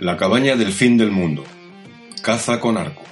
La 0.00 0.16
cabaña 0.16 0.56
del 0.56 0.72
fin 0.72 0.96
del 0.96 1.10
mundo. 1.10 1.44
Caza 2.22 2.58
con 2.58 2.78
arco. 2.78 3.02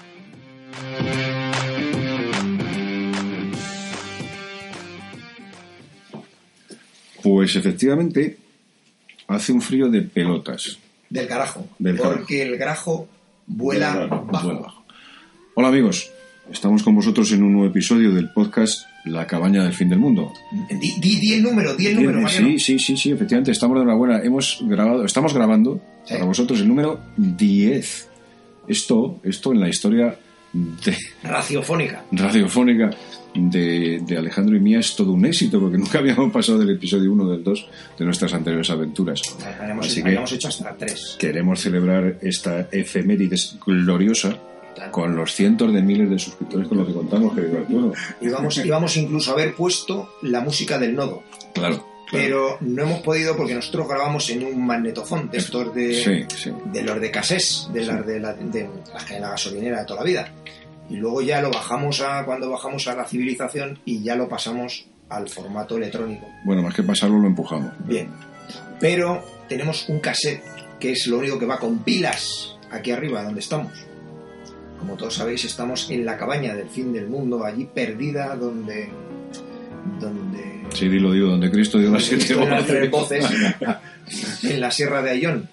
Pues 7.22 7.56
efectivamente 7.56 8.38
hace 9.26 9.52
un 9.52 9.60
frío 9.60 9.88
de 9.88 10.02
pelotas. 10.02 10.78
Del 11.10 11.26
carajo. 11.26 11.66
Del 11.78 11.96
carajo. 11.96 12.16
porque 12.16 12.42
el 12.42 12.56
grajo 12.56 13.08
vuela 13.46 13.94
Vuela 13.94 14.06
bajo. 14.30 14.46
vuela 14.46 14.60
bajo. 14.60 14.84
Hola 15.54 15.68
amigos, 15.68 16.10
estamos 16.50 16.82
con 16.82 16.94
vosotros 16.94 17.32
en 17.32 17.42
un 17.42 17.52
nuevo 17.52 17.68
episodio 17.68 18.12
del 18.12 18.30
podcast 18.32 18.86
La 19.08 19.26
cabaña 19.26 19.62
del 19.64 19.72
fin 19.72 19.88
del 19.88 19.98
mundo. 19.98 20.32
Di, 20.70 20.94
di- 21.00 21.16
di 21.20 21.32
el 21.34 21.42
número, 21.42 21.74
di 21.74 21.86
el 21.86 21.96
número, 21.96 22.20
Mariano. 22.20 22.48
Sí, 22.48 22.58
sí, 22.58 22.78
sí, 22.78 22.96
sí, 22.96 23.10
efectivamente, 23.12 23.50
estamos 23.52 23.76
de 23.76 23.82
enhorabuena. 23.82 24.20
Hemos 24.22 24.58
grabado, 24.62 25.04
estamos 25.04 25.32
grabando 25.34 25.80
Sí. 26.04 26.14
para 26.14 26.24
vosotros 26.24 26.60
el 26.60 26.68
número 26.68 27.00
10. 27.16 28.08
Esto, 28.68 29.20
esto 29.22 29.52
en 29.52 29.60
la 29.60 29.68
historia 29.68 30.16
de 30.52 30.96
Radiofónica. 31.22 32.04
radiofónica 32.12 32.90
de, 33.34 34.00
de 34.06 34.16
Alejandro 34.18 34.56
y 34.56 34.60
mía 34.60 34.80
es 34.80 34.96
todo 34.96 35.12
un 35.12 35.24
éxito, 35.26 35.60
porque 35.60 35.76
nunca 35.78 35.98
habíamos 35.98 36.32
pasado 36.32 36.58
del 36.58 36.70
episodio 36.70 37.12
1 37.12 37.28
del 37.30 37.44
2 37.44 37.68
de 37.98 38.04
nuestras 38.04 38.32
anteriores 38.34 38.68
aventuras. 38.70 39.20
Habíamos, 39.60 39.86
Así 39.86 40.02
que 40.02 40.08
habíamos 40.08 40.32
hecho 40.32 40.48
hasta 40.48 40.74
tres. 40.76 41.16
queremos 41.18 41.60
celebrar 41.60 42.18
esta 42.22 42.68
efemérides 42.72 43.56
gloriosa 43.64 44.38
con 44.90 45.16
los 45.16 45.34
cientos 45.34 45.72
de 45.72 45.82
miles 45.82 46.10
de 46.10 46.18
suscriptores 46.18 46.68
con 46.68 46.78
los 46.78 46.86
que 46.86 46.94
contamos, 46.94 47.34
querido 47.34 47.58
Arturo. 47.58 47.92
Íbamos, 48.20 48.56
íbamos 48.58 48.96
incluso 48.96 49.30
a 49.30 49.34
haber 49.34 49.54
puesto 49.54 50.10
la 50.22 50.40
música 50.40 50.78
del 50.78 50.94
nodo. 50.94 51.22
Claro. 51.54 51.76
claro. 51.76 51.84
Pero 52.10 52.56
no 52.60 52.82
hemos 52.82 53.00
podido 53.00 53.36
porque 53.36 53.54
nosotros 53.54 53.88
grabamos 53.88 54.30
en 54.30 54.44
un 54.44 54.66
magnetofón 54.66 55.30
de 55.30 55.38
estos 55.38 55.74
de, 55.74 55.94
Sí, 55.94 56.36
sí. 56.36 56.52
de 56.72 56.82
los 56.82 57.00
de 57.00 57.10
casés, 57.10 57.68
de 57.72 57.84
las 57.84 58.06
de 58.06 58.20
la, 58.20 58.32
de 58.32 58.60
en 58.60 59.20
la 59.20 59.30
gasolinera 59.30 59.80
de 59.80 59.84
toda 59.86 60.00
la 60.00 60.06
vida. 60.06 60.32
Y 60.88 60.96
luego 60.96 61.20
ya 61.20 61.42
lo 61.42 61.50
bajamos 61.50 62.00
a 62.00 62.24
cuando 62.24 62.48
bajamos 62.50 62.88
a 62.88 62.94
la 62.94 63.04
civilización 63.04 63.78
y 63.84 64.02
ya 64.02 64.16
lo 64.16 64.26
pasamos 64.28 64.86
al 65.10 65.28
formato 65.28 65.76
electrónico. 65.76 66.26
Bueno, 66.44 66.62
más 66.62 66.74
que 66.74 66.82
pasarlo, 66.82 67.18
lo 67.18 67.26
empujamos. 67.26 67.72
Bien. 67.86 68.08
Pero 68.80 69.22
tenemos 69.48 69.88
un 69.88 70.00
cassette 70.00 70.42
que 70.78 70.92
es 70.92 71.06
lo 71.06 71.18
único 71.18 71.38
que 71.38 71.46
va 71.46 71.58
con 71.58 71.78
pilas 71.80 72.56
aquí 72.70 72.90
arriba 72.90 73.22
donde 73.22 73.40
estamos. 73.40 73.72
Como 74.78 74.96
todos 74.96 75.14
sabéis, 75.14 75.44
estamos 75.44 75.90
en 75.90 76.04
la 76.04 76.16
cabaña 76.16 76.54
del 76.54 76.68
fin 76.68 76.92
del 76.92 77.08
mundo, 77.08 77.44
allí 77.44 77.68
perdida 77.72 78.36
donde 78.36 78.90
donde 80.00 80.58
Sí, 80.74 80.88
dilo, 80.88 81.12
digo, 81.12 81.28
donde 81.28 81.50
Cristo 81.50 81.78
dio 81.78 81.90
las 81.90 82.04
siete 82.04 82.34
voces. 82.88 83.24
en 84.42 84.60
la 84.60 84.70
Sierra 84.70 85.02
de 85.02 85.10
Ayón. 85.10 85.48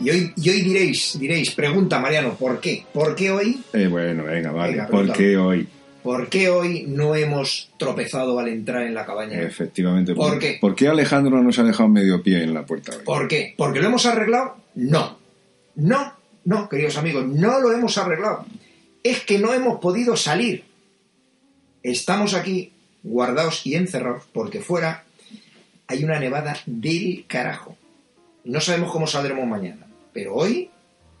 Y 0.00 0.10
hoy, 0.10 0.32
y 0.36 0.50
hoy 0.50 0.62
diréis, 0.62 1.18
diréis, 1.18 1.52
pregunta 1.52 2.00
Mariano, 2.00 2.34
¿por 2.34 2.60
qué? 2.60 2.84
¿Por 2.92 3.14
qué 3.14 3.30
hoy? 3.30 3.60
Eh, 3.72 3.86
bueno, 3.86 4.24
venga, 4.24 4.50
vale. 4.50 4.72
Venga, 4.72 4.88
¿Por 4.88 5.12
qué 5.12 5.36
hoy? 5.36 5.68
¿Por 6.02 6.28
qué 6.28 6.48
hoy 6.48 6.84
no 6.88 7.14
hemos 7.14 7.70
tropezado 7.78 8.38
al 8.40 8.48
entrar 8.48 8.82
en 8.82 8.94
la 8.94 9.06
cabaña? 9.06 9.40
Efectivamente. 9.40 10.14
¿Por 10.14 10.38
qué? 10.40 10.58
¿Por 10.60 10.74
qué 10.74 10.88
Alejandro 10.88 11.40
nos 11.40 11.58
ha 11.60 11.62
dejado 11.62 11.88
medio 11.88 12.22
pie 12.22 12.42
en 12.42 12.52
la 12.54 12.66
puerta? 12.66 12.92
hoy? 12.96 13.04
¿Por 13.04 13.28
qué? 13.28 13.54
¿Porque 13.56 13.80
lo 13.80 13.86
hemos 13.86 14.04
arreglado? 14.06 14.56
No. 14.74 15.18
No, 15.76 16.12
no, 16.44 16.68
queridos 16.68 16.96
amigos, 16.96 17.26
no 17.26 17.60
lo 17.60 17.72
hemos 17.72 17.98
arreglado. 17.98 18.46
Es 19.02 19.20
que 19.20 19.38
no 19.38 19.52
hemos 19.52 19.80
podido 19.80 20.16
salir. 20.16 20.64
Estamos 21.82 22.34
aquí 22.34 22.72
guardados 23.02 23.66
y 23.66 23.74
encerrados 23.74 24.24
porque 24.32 24.60
fuera 24.60 25.04
hay 25.86 26.04
una 26.04 26.18
nevada 26.18 26.56
del 26.66 27.24
carajo. 27.26 27.76
No 28.44 28.60
sabemos 28.60 28.90
cómo 28.90 29.06
saldremos 29.06 29.46
mañana, 29.46 29.86
pero 30.12 30.34
hoy 30.34 30.70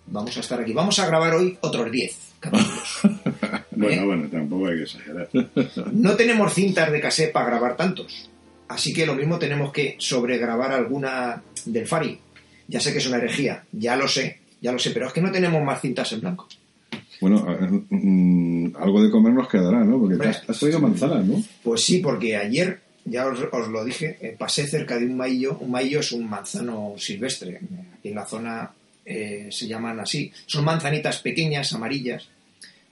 vamos 0.06 0.36
a 0.36 0.40
estar 0.40 0.60
aquí. 0.60 0.72
Vamos 0.72 0.98
a 0.98 1.06
grabar 1.06 1.34
hoy 1.34 1.58
otros 1.60 1.90
10 1.90 2.18
capítulos. 2.40 3.00
Bueno, 3.74 4.02
¿Eh? 4.02 4.04
bueno, 4.04 4.28
tampoco 4.28 4.66
hay 4.68 4.76
que 4.76 4.82
exagerar. 4.82 5.28
No 5.92 6.14
tenemos 6.14 6.52
cintas 6.52 6.92
de 6.92 7.00
cassette 7.00 7.32
para 7.32 7.46
grabar 7.46 7.74
tantos. 7.76 8.30
Así 8.68 8.92
que 8.92 9.06
lo 9.06 9.14
mismo 9.14 9.38
tenemos 9.38 9.72
que 9.72 9.96
sobregrabar 9.98 10.72
alguna 10.72 11.42
del 11.64 11.88
Fari. 11.88 12.20
Ya 12.68 12.80
sé 12.80 12.92
que 12.92 12.98
es 12.98 13.06
una 13.06 13.16
herejía, 13.16 13.64
ya 13.72 13.96
lo 13.96 14.06
sé, 14.06 14.41
ya 14.62 14.72
lo 14.72 14.78
sé, 14.78 14.92
pero 14.92 15.08
es 15.08 15.12
que 15.12 15.20
no 15.20 15.30
tenemos 15.30 15.62
más 15.62 15.80
cintas 15.80 16.10
en 16.12 16.20
blanco. 16.20 16.48
Bueno, 17.20 17.46
a 17.46 17.68
mm, 17.90 18.76
algo 18.78 19.02
de 19.02 19.10
comer 19.10 19.34
nos 19.34 19.48
quedará, 19.48 19.84
¿no? 19.84 20.00
Porque 20.00 20.26
has, 20.26 20.48
has 20.48 20.58
traído 20.58 20.80
manzanas, 20.80 21.24
¿no? 21.26 21.42
Pues 21.62 21.84
sí, 21.84 21.98
porque 21.98 22.36
ayer, 22.36 22.80
ya 23.04 23.26
os, 23.26 23.38
os 23.52 23.68
lo 23.68 23.84
dije, 23.84 24.18
eh, 24.20 24.34
pasé 24.38 24.66
cerca 24.66 24.98
de 24.98 25.06
un 25.06 25.16
maillo. 25.16 25.58
Un 25.58 25.70
maillo 25.70 26.00
es 26.00 26.12
un 26.12 26.28
manzano 26.28 26.94
silvestre. 26.96 27.60
Aquí 27.98 28.08
en 28.08 28.14
la 28.14 28.24
zona 28.24 28.72
eh, 29.04 29.48
se 29.50 29.66
llaman 29.66 30.00
así. 30.00 30.32
Son 30.46 30.64
manzanitas 30.64 31.18
pequeñas, 31.18 31.72
amarillas, 31.72 32.28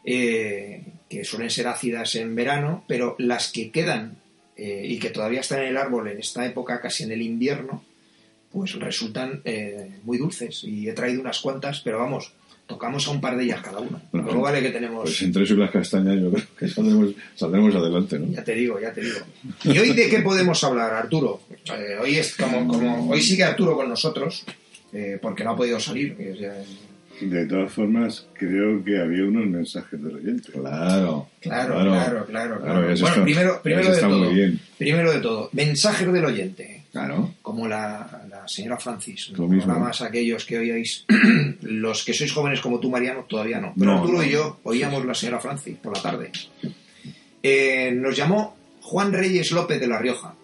eh, 0.04 0.82
que 1.09 1.25
suelen 1.25 1.50
ser 1.50 1.69
ácidas 1.69 2.14
en 2.16 2.34
verano, 2.34 2.84
pero 2.86 3.16
las 3.19 3.50
que 3.50 3.70
quedan 3.70 4.16
eh, 4.56 4.82
y 4.84 4.98
que 4.98 5.10
todavía 5.10 5.41
están 5.41 5.60
en 5.60 5.69
el 5.69 5.76
árbol 5.76 6.09
en 6.09 6.19
esta 6.19 6.44
época, 6.47 6.80
casi 6.80 7.04
en 7.04 7.12
el 7.12 7.22
invierno, 7.22 7.82
pues 8.52 8.74
resultan 8.74 9.40
eh, 9.44 9.98
muy 10.04 10.18
dulces. 10.18 10.64
Y 10.64 10.88
he 10.88 10.92
traído 10.92 11.20
unas 11.20 11.40
cuantas, 11.40 11.80
pero 11.80 11.98
vamos, 11.98 12.32
tocamos 12.66 13.06
a 13.08 13.10
un 13.10 13.20
par 13.20 13.36
de 13.36 13.44
ellas 13.44 13.60
cada 13.62 13.80
una. 13.80 14.00
Bueno, 14.12 14.26
Luego 14.28 14.42
vale 14.42 14.62
que 14.62 14.70
tenemos... 14.70 15.02
Pues 15.02 15.22
entre 15.22 15.44
eso 15.44 15.54
y 15.54 15.58
las 15.58 15.70
castañas 15.70 16.20
yo 16.20 16.30
creo 16.30 16.44
que 16.58 16.68
saldremos, 16.68 17.10
saldremos 17.34 17.74
adelante, 17.74 18.18
¿no? 18.18 18.32
Ya 18.32 18.44
te 18.44 18.54
digo, 18.54 18.80
ya 18.80 18.92
te 18.92 19.00
digo. 19.02 19.18
¿Y 19.64 19.78
hoy 19.78 19.92
de 19.92 20.08
qué 20.08 20.20
podemos 20.20 20.62
hablar, 20.64 20.92
Arturo? 20.94 21.40
Eh, 21.50 21.96
hoy 22.00 22.16
es 22.16 22.36
como, 22.36 22.66
como 22.66 23.10
hoy 23.10 23.20
sigue 23.20 23.44
Arturo 23.44 23.76
con 23.76 23.88
nosotros, 23.88 24.44
eh, 24.92 25.18
porque 25.20 25.44
no 25.44 25.50
ha 25.50 25.56
podido 25.56 25.78
salir. 25.80 26.16
que 26.16 26.30
es, 26.32 26.40
eh, 26.40 27.26
De 27.26 27.46
todas 27.46 27.72
formas, 27.72 28.26
creo 28.34 28.82
que 28.84 28.98
había 28.98 29.24
unos 29.24 29.46
mensajes 29.46 30.02
del 30.02 30.16
oyente. 30.16 30.52
Claro. 30.52 31.28
claro, 31.40 31.74
claro, 31.74 32.26
claro, 32.26 32.60
claro. 32.60 32.90
eso 32.90 33.02
Bueno, 33.02 33.14
está- 33.16 33.24
primero, 33.24 33.60
primero 33.62 33.90
de 33.94 34.00
todo, 34.00 34.30
primero 34.78 35.12
de 35.12 35.20
todo, 35.20 35.50
mensajes 35.52 36.12
del 36.12 36.24
oyente. 36.24 36.79
Claro. 36.92 37.34
Como 37.42 37.68
la, 37.68 38.24
la 38.28 38.48
señora 38.48 38.76
Francis, 38.76 39.28
Lo 39.36 39.46
mismo. 39.46 39.78
más 39.78 40.00
aquellos 40.02 40.44
que 40.44 40.58
oíais, 40.58 41.04
los 41.62 42.04
que 42.04 42.12
sois 42.12 42.32
jóvenes 42.32 42.60
como 42.60 42.80
tú, 42.80 42.90
Mariano, 42.90 43.24
todavía 43.28 43.60
no. 43.60 43.72
Pero 43.78 43.92
No, 43.92 43.98
Arturo 44.00 44.18
no. 44.18 44.24
y 44.24 44.30
yo 44.30 44.58
oíamos 44.64 45.04
la 45.06 45.14
señora 45.14 45.38
Francis 45.40 45.76
por 45.78 45.96
la 45.96 46.02
tarde. 46.02 46.32
Eh, 47.42 47.92
nos 47.94 48.16
llamó 48.16 48.56
Juan 48.82 49.12
Reyes 49.12 49.52
López 49.52 49.78
de 49.80 49.86
La 49.86 49.98
Rioja. 49.98 50.34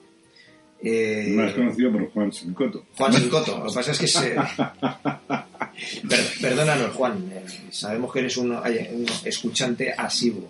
Eh, 0.83 1.33
Más 1.35 1.53
conocido 1.55 1.91
por 1.91 2.11
Juan 2.13 2.33
Sincoto. 2.33 2.85
Juan 2.97 3.13
Sincoto. 3.13 3.59
Lo 3.59 3.67
que 3.67 3.75
pasa 3.75 3.91
es 3.91 3.99
que 3.99 4.07
se... 4.07 4.37
Per- 6.09 6.31
perdónanos, 6.41 6.95
Juan. 6.95 7.31
eh, 7.33 7.45
sabemos 7.71 8.13
que 8.13 8.21
eres 8.21 8.37
un, 8.37 8.53
un 8.53 9.07
escuchante 9.25 9.93
asiduo. 9.93 10.49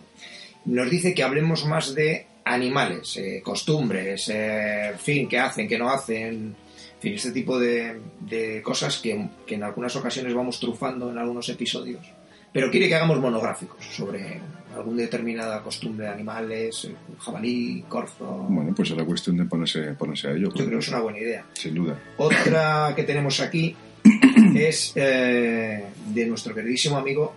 Nos 0.66 0.90
dice 0.90 1.14
que 1.14 1.22
hablemos 1.22 1.64
más 1.64 1.94
de 1.94 2.26
animales, 2.46 3.16
eh, 3.16 3.40
costumbres, 3.42 4.28
eh, 4.32 4.92
fin, 4.98 5.28
qué 5.28 5.38
hacen, 5.38 5.66
qué 5.66 5.76
no 5.76 5.90
hacen, 5.90 6.54
en 6.94 7.00
fin, 7.00 7.14
este 7.14 7.32
tipo 7.32 7.58
de, 7.58 8.00
de 8.20 8.62
cosas 8.62 8.98
que, 8.98 9.28
que 9.44 9.56
en 9.56 9.64
algunas 9.64 9.94
ocasiones 9.96 10.32
vamos 10.32 10.60
trufando 10.60 11.10
en 11.10 11.18
algunos 11.18 11.48
episodios. 11.48 12.06
Pero 12.52 12.70
quiere 12.70 12.88
que 12.88 12.94
hagamos 12.94 13.18
monográficos 13.18 13.84
sobre 13.84 14.40
alguna 14.74 15.02
determinada 15.02 15.60
costumbre 15.60 16.06
de 16.06 16.12
animales, 16.12 16.84
eh, 16.84 16.94
jabalí, 17.18 17.84
corzo. 17.88 18.46
Bueno, 18.48 18.72
pues 18.74 18.92
era 18.92 19.04
cuestión 19.04 19.36
de 19.36 19.44
ponerse, 19.44 19.82
ponerse 19.94 20.28
a 20.28 20.30
ello. 20.30 20.48
Yo 20.48 20.50
creo 20.52 20.70
que 20.70 20.78
es 20.78 20.88
una 20.88 21.00
buena 21.00 21.18
idea. 21.18 21.44
Sin 21.52 21.74
duda. 21.74 21.98
Otra 22.16 22.92
que 22.94 23.02
tenemos 23.02 23.40
aquí 23.40 23.74
es 24.54 24.92
eh, 24.94 25.84
de 26.06 26.26
nuestro 26.26 26.54
queridísimo 26.54 26.96
amigo 26.96 27.34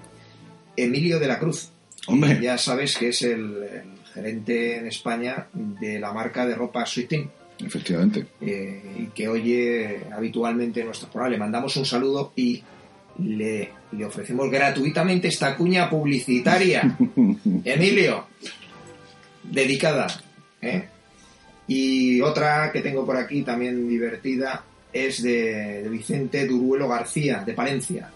Emilio 0.75 1.19
de 1.19 1.27
la 1.27 1.39
Cruz. 1.39 1.71
Hombre. 2.07 2.39
Ya 2.41 2.57
sabes 2.57 2.95
que 2.95 3.09
es 3.09 3.23
el, 3.23 3.41
el 3.63 3.98
gerente 4.21 4.77
en 4.77 4.87
España 4.87 5.47
de 5.53 5.99
la 5.99 6.11
marca 6.13 6.45
de 6.45 6.55
ropa 6.55 6.85
Sweetin, 6.85 7.29
Efectivamente. 7.65 8.25
eh, 8.41 8.81
y 8.99 9.05
que 9.07 9.27
oye 9.27 10.01
habitualmente 10.15 10.83
nuestro 10.83 11.09
programa. 11.09 11.31
Le 11.31 11.39
mandamos 11.39 11.75
un 11.77 11.85
saludo 11.85 12.31
y 12.35 12.63
le, 13.19 13.69
le 13.91 14.05
ofrecemos 14.05 14.49
gratuitamente 14.49 15.27
esta 15.27 15.55
cuña 15.55 15.89
publicitaria. 15.89 16.97
Emilio, 17.63 18.27
dedicada. 19.43 20.07
¿eh? 20.61 20.87
Y 21.67 22.21
otra 22.21 22.71
que 22.71 22.81
tengo 22.81 23.05
por 23.05 23.17
aquí 23.17 23.41
también 23.43 23.87
divertida 23.87 24.63
es 24.91 25.21
de, 25.21 25.83
de 25.83 25.89
Vicente 25.89 26.47
Duruelo 26.47 26.87
García, 26.87 27.43
de 27.45 27.53
Palencia, 27.53 28.09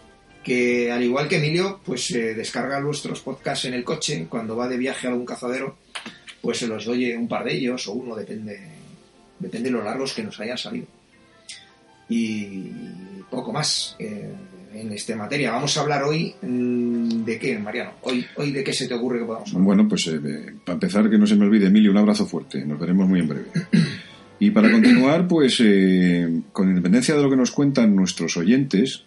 que 0.44 0.92
al 0.92 1.04
igual 1.04 1.28
que 1.28 1.38
Emilio, 1.38 1.80
pues 1.84 2.12
eh, 2.12 2.34
descarga 2.34 2.80
nuestros 2.80 3.22
podcasts 3.22 3.66
en 3.66 3.74
el 3.74 3.84
coche 3.84 4.28
cuando 4.30 4.56
va 4.56 4.68
de 4.68 4.78
viaje 4.78 5.08
a 5.08 5.12
algún 5.12 5.26
cazadero, 5.26 5.78
pues 6.42 6.58
se 6.58 6.68
los 6.68 6.88
oye 6.88 7.18
un 7.18 7.28
par 7.28 7.46
de 7.46 7.56
ellos 7.56 7.88
o 7.88 7.94
uno, 7.94 8.16
depende, 8.16 8.60
depende 9.40 9.70
de 9.70 9.78
lo 9.78 9.84
largos 9.84 10.14
que 10.14 10.24
nos 10.24 10.40
hayan 10.40 10.58
salido. 10.58 10.88
Y 12.10 12.70
poco 13.30 13.54
más 13.54 13.96
eh, 13.98 14.34
en 14.74 14.92
esta 14.92 15.16
materia. 15.16 15.52
Vamos 15.52 15.78
a 15.78 15.82
hablar 15.82 16.04
hoy 16.04 16.34
mm, 16.42 17.24
de 17.24 17.40
qué, 17.40 17.58
Mariano. 17.58 17.94
Hoy, 18.02 18.26
hoy 18.36 18.52
de 18.52 18.64
qué 18.64 18.74
se 18.74 18.88
te 18.88 18.94
ocurre 18.94 19.20
que 19.20 19.26
podamos 19.26 19.50
hablar. 19.50 19.64
Bueno, 19.64 19.88
pues 19.88 20.08
eh, 20.08 20.54
para 20.66 20.74
empezar, 20.74 21.10
que 21.10 21.18
no 21.18 21.26
se 21.26 21.36
me 21.36 21.46
olvide, 21.46 21.68
Emilio, 21.68 21.92
un 21.92 21.98
abrazo 21.98 22.26
fuerte. 22.26 22.66
Nos 22.66 22.80
veremos 22.80 23.08
muy 23.08 23.22
en 23.22 23.28
breve. 23.28 23.48
Y 24.40 24.52
para 24.52 24.70
continuar, 24.70 25.28
pues 25.28 25.62
eh, 25.64 26.42
con 26.52 26.68
independencia 26.68 27.16
de 27.16 27.22
lo 27.22 27.30
que 27.30 27.38
nos 27.38 27.52
cuentan 27.52 27.96
nuestros 27.96 28.36
oyentes, 28.36 29.06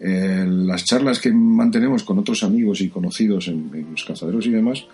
eh, 0.00 0.44
las 0.46 0.84
charlas 0.84 1.18
que 1.20 1.32
mantenemos 1.32 2.02
con 2.04 2.18
otros 2.18 2.42
amigos 2.42 2.80
y 2.80 2.88
conocidos 2.88 3.48
en, 3.48 3.70
en 3.74 3.90
los 3.92 4.04
cazaderos 4.04 4.44
y 4.46 4.50
demás 4.50 4.84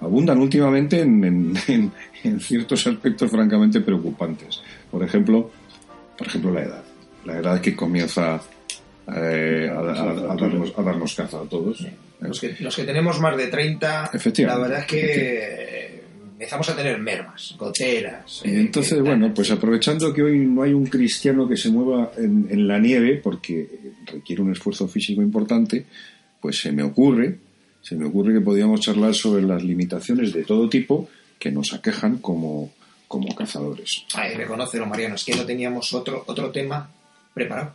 abundan 0.00 0.38
últimamente 0.40 1.00
en, 1.00 1.24
en- 1.24 1.92
en- 2.24 2.40
ciertos 2.40 2.86
aspectos 2.86 3.30
francamente 3.30 3.80
preocupantes. 3.80 4.60
Por 4.90 5.02
ejemplo, 5.04 5.50
por 6.18 6.26
ejemplo 6.26 6.52
la 6.52 6.62
edad. 6.62 6.84
La 7.24 7.38
edad 7.38 7.60
que 7.60 7.74
comienza 7.76 8.40
eh, 9.14 9.68
a, 9.72 9.78
a- 9.78 10.32
a 10.32 10.36
darnos, 10.36 10.72
a 10.76 10.82
darnos 10.82 11.14
caza 11.14 11.38
a 11.40 11.44
todos. 11.44 11.86
Los 12.20 12.40
que, 12.40 12.56
los 12.60 12.74
que 12.76 12.84
tenemos 12.84 13.18
más 13.20 13.36
de 13.36 13.48
30, 13.48 14.10
Efectivamente. 14.14 14.60
la 14.60 14.68
verdad 14.68 14.80
es 14.80 14.86
que 14.86 16.01
empezamos 16.42 16.68
a 16.68 16.76
tener 16.76 16.98
mermas, 16.98 17.54
goteras. 17.58 18.42
Y 18.44 18.48
eh, 18.50 18.60
entonces, 18.60 18.94
que- 18.94 19.00
bueno, 19.00 19.32
pues 19.34 19.50
aprovechando 19.50 20.12
que 20.12 20.22
hoy 20.22 20.38
no 20.46 20.62
hay 20.62 20.72
un 20.72 20.86
cristiano 20.86 21.48
que 21.48 21.56
se 21.56 21.70
mueva 21.70 22.12
en, 22.18 22.48
en 22.50 22.66
la 22.66 22.78
nieve, 22.78 23.20
porque 23.22 23.68
requiere 24.06 24.42
un 24.42 24.50
esfuerzo 24.52 24.88
físico 24.88 25.22
importante, 25.22 25.86
pues 26.40 26.58
se 26.60 26.72
me 26.72 26.82
ocurre, 26.82 27.38
se 27.80 27.94
me 27.96 28.06
ocurre 28.06 28.34
que 28.34 28.40
podíamos 28.40 28.80
charlar 28.80 29.14
sobre 29.14 29.42
las 29.44 29.62
limitaciones 29.62 30.32
de 30.32 30.42
todo 30.44 30.68
tipo 30.68 31.08
que 31.38 31.50
nos 31.52 31.72
aquejan 31.72 32.18
como, 32.18 32.72
como 33.08 33.34
cazadores. 33.34 34.04
Ay, 34.14 34.34
reconócelo, 34.34 34.86
Mariano, 34.86 35.14
es 35.14 35.24
que 35.24 35.34
no 35.36 35.44
teníamos 35.44 35.92
otro, 35.92 36.24
otro 36.26 36.50
tema 36.50 36.90
preparado. 37.34 37.74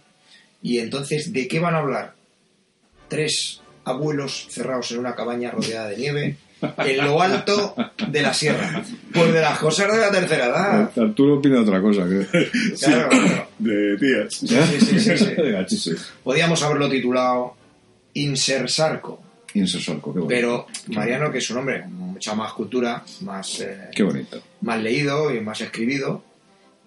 Y 0.61 0.79
entonces, 0.79 1.31
¿de 1.31 1.47
qué 1.47 1.59
van 1.59 1.75
a 1.75 1.79
hablar? 1.79 2.15
Tres 3.07 3.61
abuelos 3.85 4.47
cerrados 4.49 4.91
en 4.91 4.99
una 4.99 5.15
cabaña 5.15 5.51
rodeada 5.51 5.87
de 5.89 5.97
nieve 5.97 6.37
en 6.62 6.98
lo 7.06 7.21
alto 7.21 7.75
de 8.07 8.21
la 8.21 8.33
sierra. 8.33 8.83
Pues 9.13 9.33
de 9.33 9.42
las 9.42 9.59
cosas 9.59 9.92
de 9.92 9.98
la 10.00 10.12
tercera 10.12 10.45
edad. 10.48 10.92
Arturo 10.98 11.36
opina 11.36 11.62
otra 11.62 11.81
cosa. 11.81 12.04
Que... 12.07 12.25
Claro, 12.80 13.09
claro. 13.09 13.48
De 13.59 13.98
tías. 13.98 14.33
Sí, 14.33 14.48
sí, 14.80 15.00
sí, 15.00 15.18
sí. 15.18 15.25
Gachises. 15.38 16.12
Podíamos 16.24 16.62
haberlo 16.63 16.89
titulado 16.89 17.56
Insersarco. 18.13 19.21
Insesorco, 19.54 20.13
qué 20.13 20.19
bonito. 20.19 20.27
Pero 20.27 20.68
Mariano, 20.95 21.31
que 21.31 21.38
es 21.39 21.50
un 21.50 21.57
hombre 21.57 21.81
con 21.81 21.94
mucha 21.94 22.36
más 22.36 22.54
cultura, 22.54 23.03
más, 23.21 23.60
eh, 23.62 23.89
Qué 23.95 24.03
bonito. 24.03 24.42
más 24.62 24.81
leído 24.81 25.33
y 25.33 25.39
más 25.39 25.62
escribido, 25.62 26.24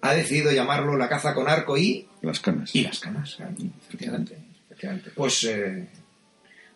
ha 0.01 0.13
decidido 0.13 0.51
llamarlo 0.51 0.97
La 0.97 1.09
caza 1.09 1.33
con 1.33 1.47
arco 1.49 1.77
y, 1.77 2.07
Las 2.21 2.39
canas. 2.39 2.73
y 2.75 2.83
las 2.83 2.99
canas. 2.99 3.35
claro, 3.35 3.53
efectivamente, 3.87 4.37
efectivamente. 4.65 5.11
Pues, 5.15 5.43
eh, 5.45 5.87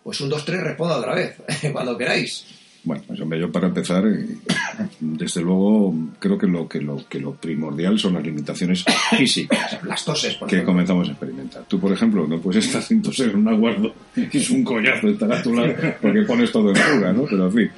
pues 0.03 0.19
un, 0.21 0.29
dos, 0.29 0.43
tres, 0.45 0.61
responda 0.61 0.97
otra 0.97 1.13
vez, 1.15 1.35
cuando 1.71 1.97
queráis. 1.97 2.45
Bueno, 2.85 3.03
pues 3.07 3.19
hombre, 3.19 3.39
yo 3.39 3.51
para 3.51 3.67
empezar, 3.67 4.05
eh, 4.05 4.27
desde 4.99 5.41
luego, 5.41 5.93
creo 6.19 6.37
que 6.37 6.45
lo, 6.45 6.67
que 6.69 6.79
lo 6.79 7.03
que 7.09 7.19
lo 7.19 7.33
primordial 7.33 7.97
son 7.97 8.13
las 8.13 8.23
limitaciones 8.23 8.85
físicas 9.17 9.79
Las 9.83 10.05
toses, 10.05 10.35
por 10.35 10.47
que 10.47 10.57
ejemplo. 10.57 10.73
comenzamos 10.73 11.09
a 11.09 11.11
experimentar. 11.11 11.65
Tú, 11.67 11.79
por 11.79 11.91
ejemplo, 11.91 12.27
no 12.27 12.39
puedes 12.39 12.65
estar 12.65 12.81
sin 12.83 13.01
toser 13.01 13.31
en 13.31 13.37
un 13.37 13.47
aguardo, 13.47 13.93
que 14.13 14.37
es 14.37 14.49
un 14.51 14.63
coñazo 14.63 15.09
estar 15.09 15.31
a 15.31 15.41
tu 15.41 15.53
lado 15.53 15.73
porque 16.01 16.21
pones 16.21 16.51
todo 16.51 16.69
en 16.69 16.75
fuga, 16.75 17.11
¿no? 17.11 17.23
Pero 17.23 17.47
en 17.47 17.53
fin, 17.53 17.71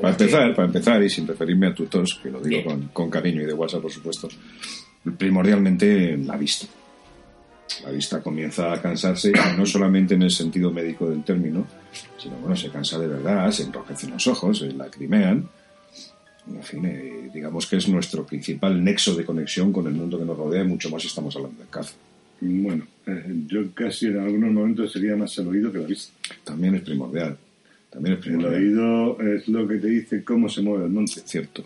para 0.00 0.10
empezar, 0.10 0.54
para 0.54 0.66
empezar, 0.66 1.02
y 1.02 1.10
sin 1.10 1.26
referirme 1.26 1.66
a 1.68 1.74
tu 1.74 1.84
tos, 1.86 2.18
que 2.22 2.30
lo 2.30 2.40
digo 2.40 2.64
con, 2.64 2.88
con 2.88 3.10
cariño 3.10 3.42
y 3.42 3.46
de 3.46 3.52
WhatsApp, 3.52 3.82
por 3.82 3.92
supuesto, 3.92 4.28
primordialmente 5.18 6.16
la 6.16 6.36
vista. 6.36 6.66
La 7.82 7.90
vista 7.90 8.22
comienza 8.22 8.72
a 8.72 8.80
cansarse, 8.80 9.30
y 9.30 9.58
no 9.58 9.66
solamente 9.66 10.14
en 10.14 10.22
el 10.22 10.30
sentido 10.30 10.70
médico 10.70 11.08
del 11.08 11.24
término, 11.24 11.66
sino 12.18 12.36
bueno, 12.36 12.56
se 12.56 12.70
cansa 12.70 12.98
de 12.98 13.08
verdad, 13.08 13.50
se 13.50 13.64
enrojecen 13.64 14.10
los 14.10 14.26
ojos, 14.26 14.58
se 14.58 14.72
lacrimean. 14.72 15.48
Eh, 16.72 17.30
digamos 17.32 17.66
que 17.66 17.76
es 17.76 17.88
nuestro 17.88 18.26
principal 18.26 18.84
nexo 18.84 19.14
de 19.14 19.24
conexión 19.24 19.72
con 19.72 19.86
el 19.86 19.94
mundo 19.94 20.18
que 20.18 20.24
nos 20.24 20.36
rodea, 20.36 20.62
y 20.62 20.68
mucho 20.68 20.90
más 20.90 21.04
estamos 21.04 21.34
hablando 21.36 21.62
de 21.62 21.68
caza. 21.68 21.94
Bueno, 22.40 22.86
eh, 23.06 23.24
yo 23.46 23.72
casi 23.72 24.06
en 24.06 24.18
algunos 24.20 24.52
momentos 24.52 24.92
sería 24.92 25.16
más 25.16 25.36
el 25.38 25.48
oído 25.48 25.72
que 25.72 25.78
la 25.78 25.86
vista. 25.86 26.12
También 26.44 26.74
es 26.74 26.82
primordial. 26.82 27.38
También 27.90 28.18
es 28.18 28.18
El 28.18 28.32
primordial. 28.32 28.62
oído 28.62 29.20
es 29.20 29.48
lo 29.48 29.66
que 29.66 29.76
te 29.76 29.86
dice 29.86 30.22
cómo 30.22 30.48
se 30.48 30.60
mueve 30.60 30.84
el 30.84 30.90
monte. 30.90 31.22
Cierto. 31.24 31.64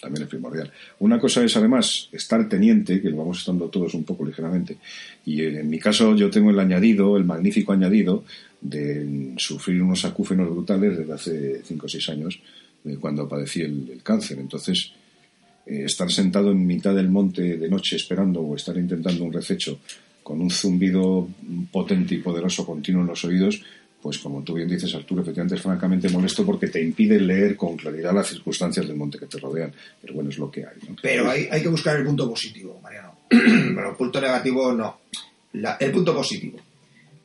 También 0.00 0.22
es 0.22 0.28
primordial. 0.28 0.72
Una 1.00 1.18
cosa 1.18 1.44
es, 1.44 1.56
además, 1.56 2.08
estar 2.12 2.48
teniente, 2.48 3.02
que 3.02 3.10
lo 3.10 3.18
vamos 3.18 3.40
estando 3.40 3.68
todos 3.68 3.92
un 3.94 4.04
poco 4.04 4.24
ligeramente. 4.24 4.78
Y 5.26 5.42
en 5.42 5.68
mi 5.68 5.78
caso, 5.78 6.16
yo 6.16 6.30
tengo 6.30 6.50
el 6.50 6.58
añadido, 6.58 7.16
el 7.16 7.24
magnífico 7.24 7.72
añadido, 7.72 8.24
de 8.60 9.34
sufrir 9.36 9.82
unos 9.82 10.04
acúfenos 10.04 10.50
brutales 10.50 10.96
desde 10.96 11.12
hace 11.12 11.62
5 11.64 11.86
o 11.86 11.88
6 11.88 12.08
años, 12.08 12.40
eh, 12.84 12.96
cuando 12.98 13.28
padecí 13.28 13.60
el, 13.60 13.90
el 13.92 14.02
cáncer. 14.02 14.38
Entonces, 14.38 14.92
eh, 15.66 15.84
estar 15.84 16.10
sentado 16.10 16.50
en 16.50 16.66
mitad 16.66 16.94
del 16.94 17.10
monte 17.10 17.56
de 17.56 17.68
noche 17.68 17.96
esperando 17.96 18.40
o 18.40 18.56
estar 18.56 18.76
intentando 18.76 19.24
un 19.24 19.32
rececho 19.32 19.78
con 20.22 20.40
un 20.40 20.50
zumbido 20.50 21.28
potente 21.70 22.14
y 22.14 22.18
poderoso 22.18 22.64
continuo 22.64 23.02
en 23.02 23.08
los 23.08 23.24
oídos, 23.24 23.62
pues 24.02 24.18
como 24.18 24.42
tú 24.42 24.54
bien 24.54 24.68
dices, 24.68 24.94
Arturo, 24.94 25.22
efectivamente 25.22 25.56
es 25.56 25.62
francamente 25.62 26.08
molesto 26.08 26.44
porque 26.46 26.68
te 26.68 26.82
impide 26.82 27.20
leer 27.20 27.56
con 27.56 27.76
claridad 27.76 28.14
las 28.14 28.28
circunstancias 28.28 28.86
del 28.86 28.96
monte 28.96 29.18
que 29.18 29.26
te 29.26 29.38
rodean. 29.38 29.72
Pero 30.00 30.14
bueno, 30.14 30.30
es 30.30 30.38
lo 30.38 30.50
que 30.50 30.60
hay. 30.60 30.76
¿no? 30.88 30.96
Pero 31.02 31.30
hay, 31.30 31.48
hay 31.50 31.60
que 31.62 31.68
buscar 31.68 31.96
el 31.96 32.04
punto 32.06 32.28
positivo, 32.28 32.80
Mariano. 32.82 33.14
Pero 33.28 33.90
el 33.90 33.96
punto 33.96 34.20
negativo 34.20 34.72
no. 34.72 35.00
La- 35.54 35.76
el 35.80 35.90
punto 35.90 36.14
positivo. 36.14 36.58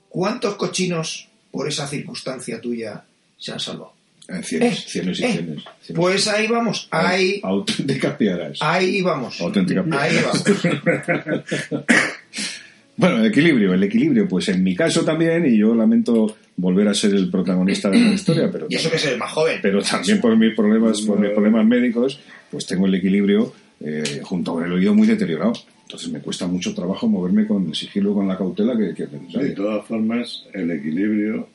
¿Cuántos 0.09 0.55
cochinos 0.55 1.27
por 1.51 1.67
esa 1.67 1.87
circunstancia 1.87 2.59
tuya 2.59 3.03
se 3.37 3.51
han 3.51 3.59
salvado? 3.59 3.93
Eh, 4.27 4.41
cienes, 4.43 4.79
Eh, 4.79 4.83
cienes 4.87 5.19
y 5.19 5.23
eh, 5.23 5.31
cienes. 5.31 5.63
cienes. 5.81 5.95
Pues 5.99 6.27
ahí 6.27 6.47
vamos, 6.47 6.87
ahí, 6.89 7.39
Auténticas 7.43 8.15
piedras. 8.17 8.57
ahí 8.59 9.01
vamos. 9.01 9.39
Auténtica 9.39 9.83
piedra. 9.83 10.01
Ahí 10.01 10.15
vamos. 10.23 10.43
Bueno, 12.97 13.17
el 13.19 13.25
equilibrio, 13.25 13.73
el 13.73 13.83
equilibrio, 13.83 14.25
pues 14.25 14.47
en 14.47 14.63
mi 14.63 14.73
caso 14.73 15.03
también, 15.03 15.45
y 15.45 15.57
yo 15.57 15.75
lamento 15.75 16.37
volver 16.57 16.87
a 16.87 16.93
ser 16.93 17.13
el 17.13 17.29
protagonista 17.29 17.89
de 17.89 17.99
la 17.99 18.13
historia, 18.13 18.49
pero, 18.51 18.67
Y 18.69 18.75
eso 18.75 18.89
que 18.89 18.95
es 18.97 19.05
el 19.05 19.17
más 19.17 19.31
joven. 19.31 19.59
pero 19.61 19.81
también 19.81 20.21
por 20.21 20.35
mis 20.37 20.55
problemas, 20.55 21.01
por 21.01 21.19
mis 21.19 21.31
problemas 21.31 21.65
médicos, 21.65 22.19
pues 22.51 22.65
tengo 22.65 22.85
el 22.85 22.95
equilibrio 22.95 23.53
eh, 23.81 24.21
junto 24.23 24.53
con 24.53 24.63
el 24.63 24.71
oído 24.71 24.93
muy 24.93 25.07
deteriorado. 25.07 25.53
Entonces 25.83 26.09
me 26.11 26.19
cuesta 26.19 26.47
mucho 26.47 26.73
trabajo 26.73 27.07
moverme 27.07 27.45
con 27.45 27.67
el 27.67 27.75
sigilo, 27.75 28.13
con 28.13 28.27
la 28.27 28.37
cautela 28.37 28.75
que, 28.77 28.93
que 28.95 29.05
De 29.39 29.49
todas 29.51 29.85
formas, 29.85 30.45
el 30.53 30.71
equilibrio, 30.71 31.47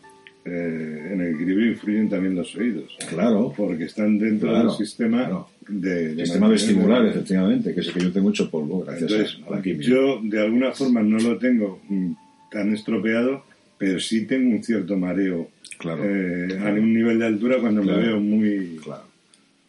eh, 0.44 1.10
en 1.12 1.20
el 1.20 1.34
equilibrio 1.34 1.72
influyen 1.72 2.08
también 2.08 2.36
los 2.36 2.54
oídos. 2.54 2.96
Claro, 3.08 3.52
Porque 3.56 3.84
están 3.84 4.18
dentro 4.18 4.50
Claro, 4.50 4.68
del 4.68 4.76
sistema 4.86 5.18
claro. 5.24 5.48
de, 5.68 6.14
de 6.14 6.24
sistema 6.26 6.48
vestibular, 6.48 7.04
efectivamente, 7.06 7.74
que 7.74 7.80
es 7.80 7.88
el 7.88 7.92
que 7.94 8.00
yo 8.00 8.12
tengo 8.12 8.30
hecho 8.30 8.48
polvo, 8.50 8.84
gracias 8.84 9.10
Entonces, 9.10 9.38
a 9.48 9.56
la 9.56 9.62
quimio. 9.62 9.80
yo 9.82 10.20
de 10.22 10.40
alguna 10.40 10.72
forma 10.72 11.02
no 11.02 11.18
lo 11.18 11.36
tengo 11.38 11.80
mm, 11.88 12.12
tan 12.52 12.72
estropeado, 12.72 13.44
pero 13.80 13.98
sí 13.98 14.26
tengo 14.26 14.54
un 14.54 14.62
cierto 14.62 14.96
mareo 14.96 15.48
Claro. 15.78 16.04
eh, 16.04 16.58
a 16.60 16.68
un 16.68 16.92
nivel 16.92 17.18
de 17.18 17.24
altura 17.26 17.58
cuando 17.58 17.80
Claro. 17.82 17.98
me 18.00 18.06
veo 18.06 18.20
muy... 18.20 18.78
Claro. 18.84 19.04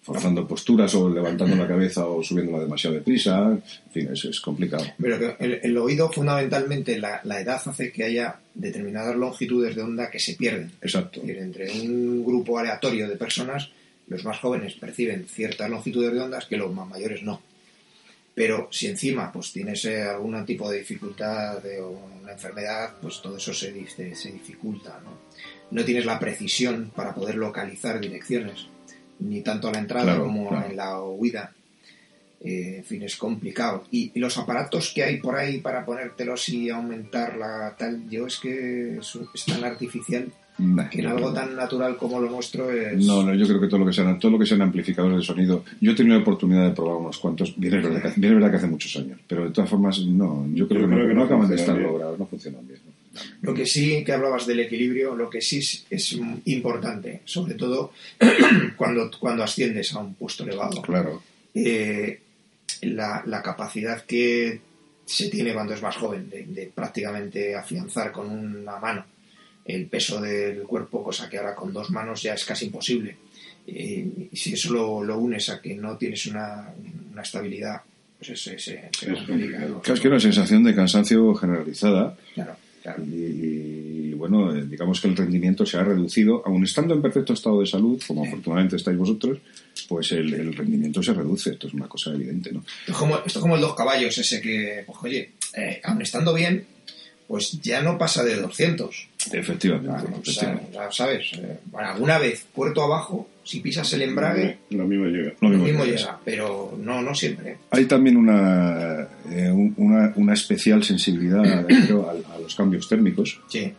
Forzando 0.03 0.47
posturas 0.47 0.93
o 0.95 1.07
levantando 1.09 1.55
la 1.55 1.67
cabeza 1.67 2.05
o 2.07 2.23
subiéndola 2.23 2.63
demasiado 2.63 2.95
deprisa. 2.95 3.51
En 3.51 3.91
fin, 3.93 4.09
eso 4.11 4.29
es 4.31 4.41
complicado. 4.41 4.83
Pero 4.99 5.19
que 5.19 5.35
el, 5.45 5.59
el 5.61 5.77
oído, 5.77 6.11
fundamentalmente, 6.11 6.97
la, 6.99 7.21
la 7.23 7.39
edad 7.39 7.61
hace 7.63 7.91
que 7.91 8.03
haya 8.05 8.35
determinadas 8.55 9.15
longitudes 9.15 9.75
de 9.75 9.83
onda 9.83 10.09
que 10.09 10.19
se 10.19 10.33
pierden. 10.33 10.71
Exacto. 10.81 11.21
Es 11.21 11.27
decir, 11.27 11.41
entre 11.43 11.71
un 11.83 12.25
grupo 12.25 12.57
aleatorio 12.57 13.07
de 13.07 13.15
personas, 13.15 13.69
los 14.07 14.25
más 14.25 14.39
jóvenes 14.39 14.73
perciben 14.73 15.25
ciertas 15.27 15.69
longitudes 15.69 16.11
de 16.11 16.19
ondas 16.19 16.45
que 16.47 16.57
los 16.57 16.73
más 16.73 16.89
mayores 16.89 17.21
no. 17.23 17.39
Pero 18.33 18.69
si 18.71 18.87
encima 18.87 19.31
pues 19.31 19.51
tienes 19.51 19.83
eh, 19.85 20.03
algún 20.03 20.45
tipo 20.45 20.69
de 20.71 20.79
dificultad 20.79 21.61
de, 21.61 21.81
o 21.81 21.89
una 22.21 22.31
enfermedad, 22.31 22.93
pues 23.01 23.21
todo 23.21 23.37
eso 23.37 23.53
se, 23.53 23.71
dice- 23.73 24.15
se 24.15 24.31
dificulta. 24.31 24.99
¿no? 25.03 25.11
no 25.71 25.85
tienes 25.85 26.05
la 26.05 26.19
precisión 26.19 26.91
para 26.95 27.13
poder 27.13 27.35
localizar 27.35 27.99
direcciones, 27.99 28.67
ni 29.19 29.41
tanto 29.41 29.67
a 29.67 29.71
la 29.73 29.79
entrada 29.79 30.05
Claro, 30.05 30.23
como 30.25 30.49
claro. 30.49 30.65
en 30.69 30.75
la 30.77 31.01
huida. 31.01 31.53
Eh, 32.43 32.77
en 32.77 32.83
fin, 32.85 33.03
es 33.03 33.15
complicado. 33.17 33.85
Y, 33.91 34.11
y 34.15 34.19
los 34.19 34.37
aparatos 34.37 34.91
que 34.95 35.03
hay 35.03 35.17
por 35.17 35.35
ahí 35.35 35.59
para 35.59 35.85
ponértelos 35.85 36.49
y 36.49 36.69
aumentar 36.69 37.37
la 37.37 37.75
tal, 37.77 38.09
yo 38.09 38.25
es 38.27 38.37
que 38.39 38.97
es, 38.97 39.17
es 39.33 39.45
tan 39.45 39.63
artificial 39.63 40.31
Nah, 40.57 40.89
que 40.89 41.01
algo 41.01 41.17
creo- 41.17 41.33
tan 41.33 41.55
natural 41.55 41.97
como 41.97 42.19
lo 42.19 42.29
nuestro 42.29 42.69
es... 42.71 43.03
No, 43.05 43.23
no, 43.23 43.33
yo 43.33 43.47
creo 43.47 43.59
que 43.61 43.67
todo 43.67 43.79
lo 43.79 43.85
que 43.85 43.93
sean, 43.93 44.19
todo 44.19 44.31
lo 44.31 44.37
que 44.39 44.45
sean 44.45 44.61
amplificadores 44.61 45.17
de 45.17 45.23
sonido. 45.23 45.63
Yo 45.79 45.91
he 45.91 45.95
tenido 45.95 46.15
la 46.17 46.21
oportunidad 46.21 46.67
de 46.69 46.75
probar 46.75 46.97
unos 46.97 47.17
cuantos. 47.17 47.53
Bien 47.57 47.73
es 47.75 47.83
verdad 47.83 48.01
que, 48.13 48.19
bien 48.19 48.33
es 48.33 48.39
verdad 48.39 48.51
que 48.51 48.57
hace 48.57 48.67
muchos 48.67 48.95
años, 48.97 49.19
pero 49.27 49.45
de 49.45 49.51
todas 49.51 49.69
formas, 49.69 49.99
no. 50.05 50.45
Yo 50.53 50.67
creo, 50.67 50.81
Yo 50.81 50.87
que, 50.87 50.93
creo 50.93 51.03
no, 51.03 51.07
que 51.07 51.13
no 51.13 51.19
no 51.21 51.25
acaban 51.25 51.49
de 51.49 51.55
estar 51.55 51.75
bien. 51.77 51.87
logrados, 51.91 52.19
no 52.19 52.25
funcionan 52.27 52.67
bien. 52.67 52.79
Lo 53.41 53.53
que 53.53 53.65
sí 53.65 54.03
que 54.05 54.13
hablabas 54.13 54.45
del 54.45 54.59
equilibrio, 54.61 55.15
lo 55.15 55.29
que 55.29 55.41
sí 55.41 55.57
es, 55.57 55.85
es 55.89 56.17
importante, 56.45 57.21
sobre 57.25 57.55
todo 57.55 57.91
cuando, 58.77 59.09
cuando 59.19 59.43
asciendes 59.43 59.93
a 59.93 59.99
un 59.99 60.13
puesto 60.13 60.43
elevado, 60.43 60.81
Claro, 60.81 61.21
eh, 61.55 62.19
la, 62.83 63.23
la 63.25 63.41
capacidad 63.41 64.03
que 64.05 64.61
se 65.05 65.29
tiene 65.29 65.53
cuando 65.53 65.73
es 65.73 65.81
más 65.81 65.95
joven 65.97 66.29
de, 66.29 66.43
de 66.45 66.71
prácticamente 66.73 67.53
afianzar 67.55 68.11
con 68.11 68.29
una 68.29 68.77
mano 68.77 69.03
el 69.65 69.85
peso 69.87 70.19
del 70.21 70.63
cuerpo, 70.63 71.03
cosa 71.03 71.29
que 71.29 71.37
ahora 71.37 71.55
con 71.55 71.71
dos 71.71 71.89
manos 71.91 72.21
ya 72.21 72.33
es 72.33 72.45
casi 72.45 72.65
imposible. 72.65 73.15
Eh, 73.67 74.29
y 74.31 74.35
si 74.35 74.53
eso 74.53 74.73
lo, 74.73 75.03
lo 75.03 75.19
unes 75.19 75.49
a 75.49 75.61
que 75.61 75.75
no 75.75 75.97
tienes 75.97 76.25
una, 76.25 76.73
una 77.11 77.21
estabilidad, 77.21 77.81
pues 78.17 78.39
se, 78.41 78.57
se, 78.57 78.89
se. 78.91 79.05
Claro, 79.05 79.81
es 79.85 79.99
que 79.99 80.07
una 80.07 80.19
sensación 80.19 80.63
de 80.63 80.75
cansancio 80.75 81.33
generalizada 81.35 82.17
Claro, 82.33 82.55
claro. 82.81 83.03
y, 83.03 84.09
y, 84.09 84.13
bueno, 84.13 84.55
eh, 84.55 84.65
digamos 84.67 84.99
que 84.99 85.07
el 85.07 85.15
rendimiento 85.17 85.65
se 85.65 85.77
ha 85.77 85.83
reducido, 85.83 86.41
aun 86.45 86.63
estando 86.63 86.93
en 86.93 87.01
perfecto 87.01 87.33
estado 87.33 87.61
de 87.61 87.67
salud, 87.67 88.01
como 88.07 88.25
afortunadamente 88.25 88.75
estáis 88.75 88.97
vosotros, 88.97 89.39
pues 89.87 90.11
el, 90.11 90.33
el 90.33 90.53
rendimiento 90.55 91.01
se 91.01 91.13
reduce. 91.13 91.51
Esto 91.51 91.67
es 91.67 91.73
una 91.73 91.87
cosa 91.87 92.11
evidente, 92.11 92.51
¿no? 92.51 92.63
Esto 92.81 92.91
es 92.91 92.97
como, 92.97 93.17
esto 93.17 93.39
es 93.39 93.41
como 93.41 93.55
el 93.55 93.61
dos 93.61 93.75
caballos 93.75 94.17
ese 94.17 94.41
que, 94.41 94.83
pues 94.85 94.97
oye, 95.01 95.31
eh, 95.55 95.81
aun 95.83 96.01
estando 96.01 96.33
bien, 96.33 96.65
pues 97.31 97.61
ya 97.61 97.81
no 97.81 97.97
pasa 97.97 98.25
de 98.25 98.35
200. 98.35 99.07
Efectivamente. 99.31 100.07
O 100.19 100.25
sea, 100.25 100.59
sabes, 100.91 101.31
eh, 101.37 101.59
bueno, 101.65 101.87
alguna 101.91 102.17
vez 102.17 102.45
puerto 102.53 102.83
abajo, 102.83 103.29
si 103.45 103.61
pisas 103.61 103.91
el 103.93 104.01
embrague, 104.01 104.57
Lo 104.71 104.85
mismo 104.85 105.05
llega. 105.05 105.31
Lo 105.39 105.47
lo 105.49 105.57
mismo 105.59 105.85
llega, 105.85 106.19
pero 106.25 106.77
no, 106.77 107.01
no 107.01 107.15
siempre. 107.15 107.57
Hay 107.69 107.85
también 107.85 108.17
una, 108.17 109.07
eh, 109.31 109.49
un- 109.49 109.73
una, 109.77 110.11
una 110.17 110.33
especial 110.33 110.83
sensibilidad 110.83 111.65
creo, 111.85 112.09
a, 112.09 112.35
a 112.35 112.39
los 112.39 112.53
cambios 112.53 112.89
térmicos. 112.89 113.39
Sí, 113.47 113.73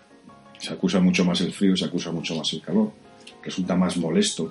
Se 0.59 0.73
acusa 0.73 0.99
mucho 1.01 1.23
más 1.27 1.41
el 1.43 1.53
frío, 1.53 1.77
se 1.77 1.85
acusa 1.85 2.11
mucho 2.11 2.35
más 2.35 2.51
el 2.55 2.63
calor. 2.63 2.91
Resulta 3.45 3.77
más 3.77 3.99
molesto. 3.99 4.49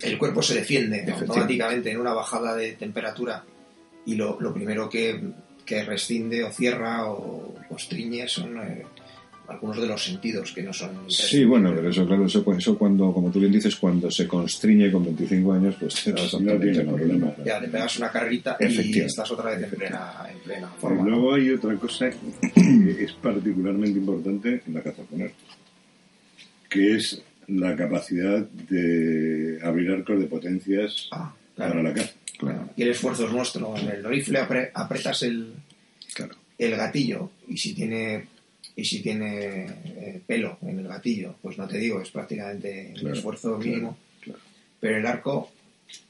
el 0.00 0.18
cuerpo 0.18 0.42
se 0.42 0.54
defiende 0.54 1.04
automáticamente 1.12 1.92
en 1.92 2.00
una 2.00 2.12
bajada 2.14 2.56
de 2.56 2.72
temperatura 2.72 3.44
y 4.06 4.16
lo, 4.16 4.38
lo 4.40 4.52
primero 4.52 4.88
que, 4.90 5.20
que 5.64 5.82
rescinde 5.84 6.44
o 6.44 6.50
cierra 6.52 7.06
o 7.08 7.54
constriñe 7.68 8.28
son 8.28 8.56
eh, 8.58 8.82
algunos 9.48 9.78
de 9.80 9.86
los 9.86 10.02
sentidos 10.02 10.52
que 10.52 10.62
no 10.62 10.72
son 10.72 10.90
Sí, 11.08 11.44
bueno, 11.44 11.72
pero 11.74 11.90
eso, 11.90 12.06
claro, 12.06 12.24
eso, 12.26 12.44
eso 12.56 12.78
cuando, 12.78 13.12
como 13.12 13.30
tú 13.30 13.40
bien 13.40 13.52
dices, 13.52 13.76
cuando 13.76 14.10
se 14.10 14.26
constriñe 14.26 14.90
con 14.90 15.04
25 15.04 15.52
años, 15.52 15.74
pues 15.78 16.02
te 16.02 16.12
da 16.12 16.22
No 16.40 16.58
tiene 16.58 16.80
problema. 16.84 17.34
ya 17.44 17.60
te 17.60 17.68
pegas 17.68 17.98
una 17.98 18.10
carrerita 18.10 18.56
y 18.60 18.64
Efectivamente. 18.64 19.06
estás 19.06 19.30
otra 19.30 19.50
vez 19.54 19.62
en 19.64 19.78
plena, 19.78 20.12
en 20.32 20.38
plena 20.38 20.70
Y 20.76 20.80
forma. 20.80 21.02
¿no? 21.02 21.10
luego 21.10 21.34
hay 21.34 21.50
otra 21.50 21.74
cosa 21.76 22.08
que 22.54 23.04
es 23.04 23.12
particularmente 23.12 23.98
importante 23.98 24.62
en 24.66 24.74
la 24.74 24.82
caza 24.82 25.02
con 25.02 25.20
arco, 25.22 25.34
que 26.70 26.96
es 26.96 27.22
la 27.48 27.76
capacidad 27.76 28.40
de 28.40 29.58
abrir 29.62 29.90
arcos 29.90 30.18
de 30.20 30.26
potencias 30.26 31.08
Ah, 31.12 31.34
para 31.54 31.82
la 31.82 31.92
caza. 31.92 32.12
Y 32.76 32.82
el 32.82 32.90
esfuerzo 32.90 33.26
es 33.26 33.32
nuestro. 33.32 33.76
En 33.76 33.88
el 33.88 34.04
rifle 34.04 34.40
apre- 34.40 34.70
apretas 34.74 35.22
el, 35.22 35.54
claro. 36.14 36.34
el 36.58 36.76
gatillo 36.76 37.30
y 37.48 37.56
si 37.56 37.74
tiene 37.74 38.26
y 38.76 38.84
si 38.84 39.00
tiene 39.00 39.66
eh, 39.84 40.20
pelo 40.26 40.58
en 40.62 40.80
el 40.80 40.88
gatillo, 40.88 41.36
pues 41.40 41.56
no 41.56 41.68
te 41.68 41.78
digo, 41.78 42.00
es 42.00 42.10
prácticamente 42.10 42.92
el 42.92 43.06
esfuerzo 43.08 43.56
mínimo. 43.58 43.96
claro. 44.20 44.40
Pero 44.80 44.96
el 44.98 45.06
arco 45.06 45.52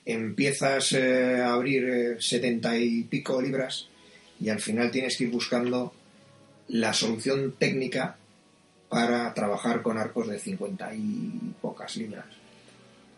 empiezas 0.06 0.92
eh, 0.92 1.40
a 1.42 1.52
abrir 1.52 1.85
eh, 1.85 2.16
setenta 2.21 2.76
y 2.78 3.02
pico 3.02 3.42
libras 3.42 3.88
y 4.40 4.49
al 4.49 4.61
final 4.61 4.90
tienes 4.90 5.16
que 5.18 5.25
ir 5.25 5.30
buscando 5.30 5.92
la 6.68 6.94
solución 6.94 7.54
técnica 7.59 8.16
para 8.88 9.35
trabajar 9.35 9.83
con 9.83 9.99
arcos 9.99 10.28
de 10.28 10.38
50 10.38 10.94
y 10.94 11.52
pocas 11.61 11.97
libras. 11.97 12.25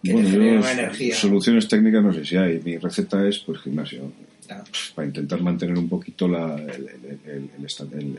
Que 0.03 0.13
Bueno, 0.13 0.29
te 0.29 0.35
yo 0.37 0.41
una 0.61 0.73
energía. 0.73 1.15
soluciones 1.17 1.69
técnicas 1.69 2.03
no 2.05 2.13
sé 2.13 2.25
si 2.25 2.37
hay. 2.37 2.61
Mi 2.65 2.77
receta 2.79 3.27
es 3.27 3.39
pues 3.41 3.61
gimnasio. 3.61 4.13
Claro. 4.47 4.63
para 4.95 5.09
intentar 5.09 5.43
mantener 5.43 5.77
un 5.77 5.89
poquito 5.89 6.29
la, 6.29 6.55
el, 6.55 6.69
el- 6.69 7.19
el- 7.27 7.51
el 7.59 7.65
esta- 7.67 7.83
el- 7.99 8.17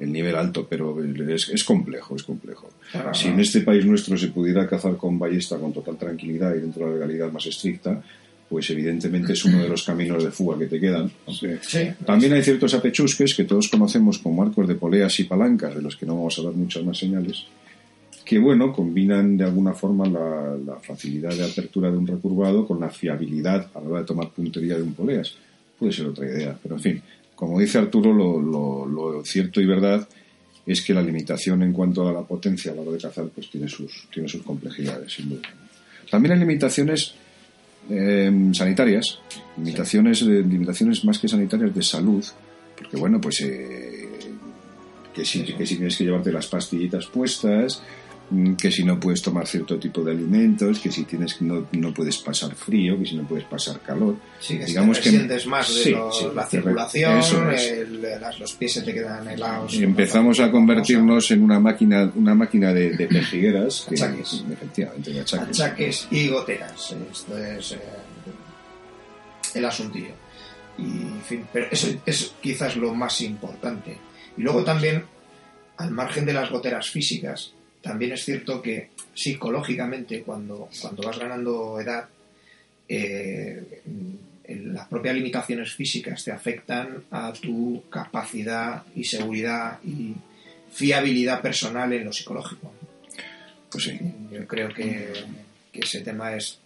el 0.00 0.12
nivel 0.12 0.34
alto, 0.34 0.66
pero 0.68 1.00
es, 1.02 1.48
es 1.50 1.62
complejo, 1.62 2.16
es 2.16 2.24
complejo. 2.24 2.70
Claro, 2.90 3.14
Si 3.14 3.28
en 3.28 3.38
este 3.38 3.60
país 3.60 3.84
nuestro 3.86 4.18
se 4.18 4.28
pudiera 4.28 4.66
cazar 4.68 4.96
con 4.96 5.16
ballesta 5.16 5.56
con 5.58 5.72
total 5.72 5.96
tranquilidad 5.96 6.56
y 6.56 6.60
dentro 6.60 6.86
de 6.86 6.90
la 6.98 7.06
legalidad 7.06 7.30
más 7.32 7.46
estricta, 7.46 8.02
pues 8.48 8.68
evidentemente 8.70 9.32
es 9.34 9.44
uno 9.44 9.62
de 9.62 9.68
los 9.68 9.84
caminos 9.84 10.24
de 10.24 10.32
fuga 10.32 10.58
que 10.58 10.66
te 10.66 10.80
quedan. 10.80 11.08
Sí. 11.28 11.46
Sí, 11.62 11.88
También 12.04 12.32
hay 12.32 12.42
ciertos 12.42 12.74
apechusques 12.74 13.32
que 13.36 13.44
todos 13.44 13.68
conocemos 13.68 14.18
como 14.18 14.42
arcos 14.42 14.66
de 14.66 14.74
poleas 14.74 15.20
y 15.20 15.24
palancas, 15.24 15.74
de 15.76 15.82
los 15.82 15.94
que 15.96 16.04
no 16.06 16.16
vamos 16.16 16.36
a 16.40 16.42
dar 16.42 16.52
muchas 16.54 16.82
más 16.84 16.98
señales, 16.98 17.44
que 18.28 18.38
bueno, 18.38 18.74
combinan 18.74 19.38
de 19.38 19.44
alguna 19.44 19.72
forma 19.72 20.06
la, 20.06 20.76
facilidad 20.82 21.30
de 21.30 21.46
apertura 21.46 21.90
de 21.90 21.96
un 21.96 22.06
recurvado 22.06 22.66
con 22.66 22.78
la 22.78 22.90
fiabilidad 22.90 23.70
a 23.74 23.80
la 23.80 23.88
hora 23.88 24.00
de 24.00 24.04
tomar 24.06 24.28
puntería 24.28 24.76
de 24.76 24.82
un 24.82 24.92
poleas. 24.92 25.34
Puede 25.78 25.92
ser 25.94 26.08
otra 26.08 26.26
idea, 26.26 26.54
pero 26.62 26.74
en 26.74 26.80
fin, 26.82 27.02
como 27.34 27.58
dice 27.58 27.78
Arturo, 27.78 28.12
lo, 28.12 28.38
lo- 28.86 29.24
cierto 29.24 29.62
y 29.62 29.66
verdad 29.66 30.06
es 30.66 30.82
que 30.82 30.92
la 30.92 31.00
limitación 31.00 31.62
en 31.62 31.72
cuanto 31.72 32.06
a 32.06 32.12
la 32.12 32.20
potencia 32.20 32.70
a 32.70 32.74
la 32.74 32.82
hora 32.82 32.90
de 32.92 32.98
cazar 32.98 33.28
pues 33.34 33.48
tiene 33.50 33.66
sus, 33.66 34.06
tiene 34.12 34.28
sus 34.28 34.42
complejidades. 34.42 35.16
También 36.10 36.34
hay 36.34 36.40
limitaciones 36.40 37.14
eh, 37.88 38.50
sanitarias, 38.52 39.20
limitaciones, 39.56 40.20
limitaciones 40.20 41.02
más 41.06 41.18
que 41.18 41.28
sanitarias 41.28 41.74
de 41.74 41.82
salud, 41.82 42.22
porque 42.76 42.98
bueno, 42.98 43.22
pues 43.22 43.40
eh, 43.40 44.06
que, 45.14 45.24
si, 45.24 45.44
que 45.44 45.64
si 45.64 45.76
tienes 45.76 45.96
que 45.96 46.04
llevarte 46.04 46.30
las 46.30 46.46
pastillitas 46.46 47.06
puestas, 47.06 47.82
que 48.58 48.70
si 48.70 48.84
no 48.84 49.00
puedes 49.00 49.22
tomar 49.22 49.46
cierto 49.46 49.78
tipo 49.78 50.02
de 50.02 50.12
alimentos, 50.12 50.78
que 50.80 50.90
si 50.92 51.04
tienes 51.04 51.40
no, 51.40 51.66
no 51.72 51.94
puedes 51.94 52.18
pasar 52.18 52.54
frío, 52.54 52.98
que 52.98 53.06
si 53.06 53.16
no 53.16 53.26
puedes 53.26 53.44
pasar 53.46 53.80
calor. 53.80 54.16
Sí, 54.38 54.58
Digamos 54.58 54.98
que- 54.98 55.04
resientes 55.10 55.46
más 55.46 55.74
de 55.74 55.82
sí, 55.82 55.90
los- 55.92 56.18
sí, 56.18 56.26
la 56.34 56.46
circulación, 56.46 57.18
es. 57.54 57.66
el- 57.72 58.02
los 58.38 58.52
pies 58.52 58.72
se 58.74 58.82
te 58.82 58.92
quedan 58.92 59.26
helados. 59.28 59.72
Y 59.74 59.82
empezamos 59.82 60.40
a 60.40 60.50
convertirnos 60.50 61.30
en 61.30 61.42
una 61.42 61.58
máquina, 61.58 62.12
una 62.14 62.34
máquina 62.34 62.72
de, 62.74 62.90
de 62.96 63.06
pejigueras, 63.06 63.86
que, 63.88 63.94
Achaques. 63.94 64.44
efectivamente, 64.52 65.10
de 65.12 65.20
achaques. 65.20 65.60
achaques 65.60 66.08
y 66.10 66.28
goteras. 66.28 66.94
Esto 67.10 67.38
es 67.38 67.72
eh, 67.72 67.78
el 69.54 69.64
asuntillo. 69.64 70.12
Y, 70.76 70.82
en 70.82 71.22
fin, 71.26 71.46
pero 71.52 71.66
eso 71.70 71.88
es 72.06 72.34
quizás 72.40 72.76
lo 72.76 72.94
más 72.94 73.20
importante. 73.22 73.98
Y 74.36 74.42
luego 74.42 74.62
también, 74.64 75.04
al 75.78 75.90
margen 75.90 76.24
de 76.26 76.32
las 76.34 76.50
goteras 76.50 76.90
físicas, 76.90 77.52
también 77.82 78.12
es 78.12 78.24
cierto 78.24 78.60
que 78.62 78.88
psicológicamente 79.14 80.22
cuando, 80.22 80.68
cuando 80.80 81.02
vas 81.02 81.18
ganando 81.18 81.80
edad, 81.80 82.08
eh, 82.88 83.82
las 84.48 84.88
propias 84.88 85.14
limitaciones 85.14 85.74
físicas 85.74 86.24
te 86.24 86.32
afectan 86.32 87.04
a 87.10 87.32
tu 87.32 87.84
capacidad 87.90 88.82
y 88.96 89.04
seguridad 89.04 89.78
y 89.84 90.14
fiabilidad 90.72 91.42
personal 91.42 91.92
en 91.92 92.04
lo 92.06 92.12
psicológico. 92.12 92.72
Pues 93.70 93.84
sí. 93.84 93.98
Yo 94.32 94.46
creo 94.46 94.68
que, 94.72 95.08
que 95.72 95.80
ese 95.80 96.00
tema 96.00 96.34
es, 96.34 96.58